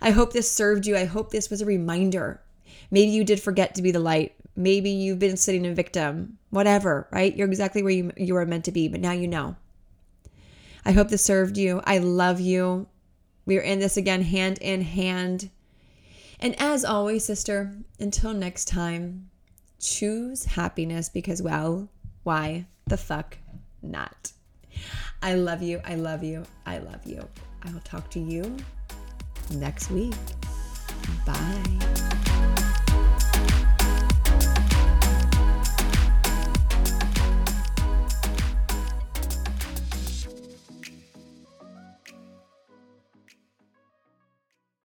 I 0.00 0.10
hope 0.10 0.32
this 0.32 0.50
served 0.50 0.86
you. 0.86 0.96
I 0.96 1.04
hope 1.04 1.30
this 1.30 1.50
was 1.50 1.60
a 1.60 1.66
reminder. 1.66 2.40
Maybe 2.90 3.10
you 3.10 3.24
did 3.24 3.40
forget 3.40 3.74
to 3.74 3.82
be 3.82 3.90
the 3.90 3.98
light. 3.98 4.34
Maybe 4.54 4.90
you've 4.90 5.18
been 5.18 5.36
sitting 5.36 5.66
a 5.66 5.74
victim, 5.74 6.38
whatever, 6.50 7.08
right? 7.10 7.34
You're 7.34 7.48
exactly 7.48 7.82
where 7.82 7.92
you, 7.92 8.12
you 8.16 8.36
are 8.36 8.44
meant 8.44 8.66
to 8.66 8.72
be, 8.72 8.88
but 8.88 9.00
now 9.00 9.12
you 9.12 9.26
know. 9.26 9.56
I 10.84 10.92
hope 10.92 11.08
this 11.08 11.24
served 11.24 11.56
you. 11.56 11.80
I 11.84 11.98
love 11.98 12.40
you. 12.40 12.86
We 13.46 13.58
are 13.58 13.62
in 13.62 13.78
this 13.78 13.96
again 13.96 14.22
hand 14.22 14.58
in 14.58 14.82
hand. 14.82 15.50
And 16.38 16.60
as 16.60 16.84
always, 16.84 17.24
sister, 17.24 17.76
until 18.00 18.34
next 18.34 18.66
time, 18.66 19.30
choose 19.80 20.44
happiness 20.44 21.08
because, 21.08 21.40
well, 21.40 21.88
why 22.24 22.66
the 22.86 22.96
fuck 22.96 23.38
not? 23.80 24.32
I 25.22 25.34
love 25.34 25.62
you. 25.62 25.80
I 25.84 25.94
love 25.94 26.24
you. 26.24 26.44
I 26.66 26.78
love 26.78 27.06
you. 27.06 27.26
I 27.62 27.72
will 27.72 27.80
talk 27.80 28.10
to 28.10 28.20
you 28.20 28.56
next 29.50 29.90
week. 29.90 30.14
Bye. 31.26 31.91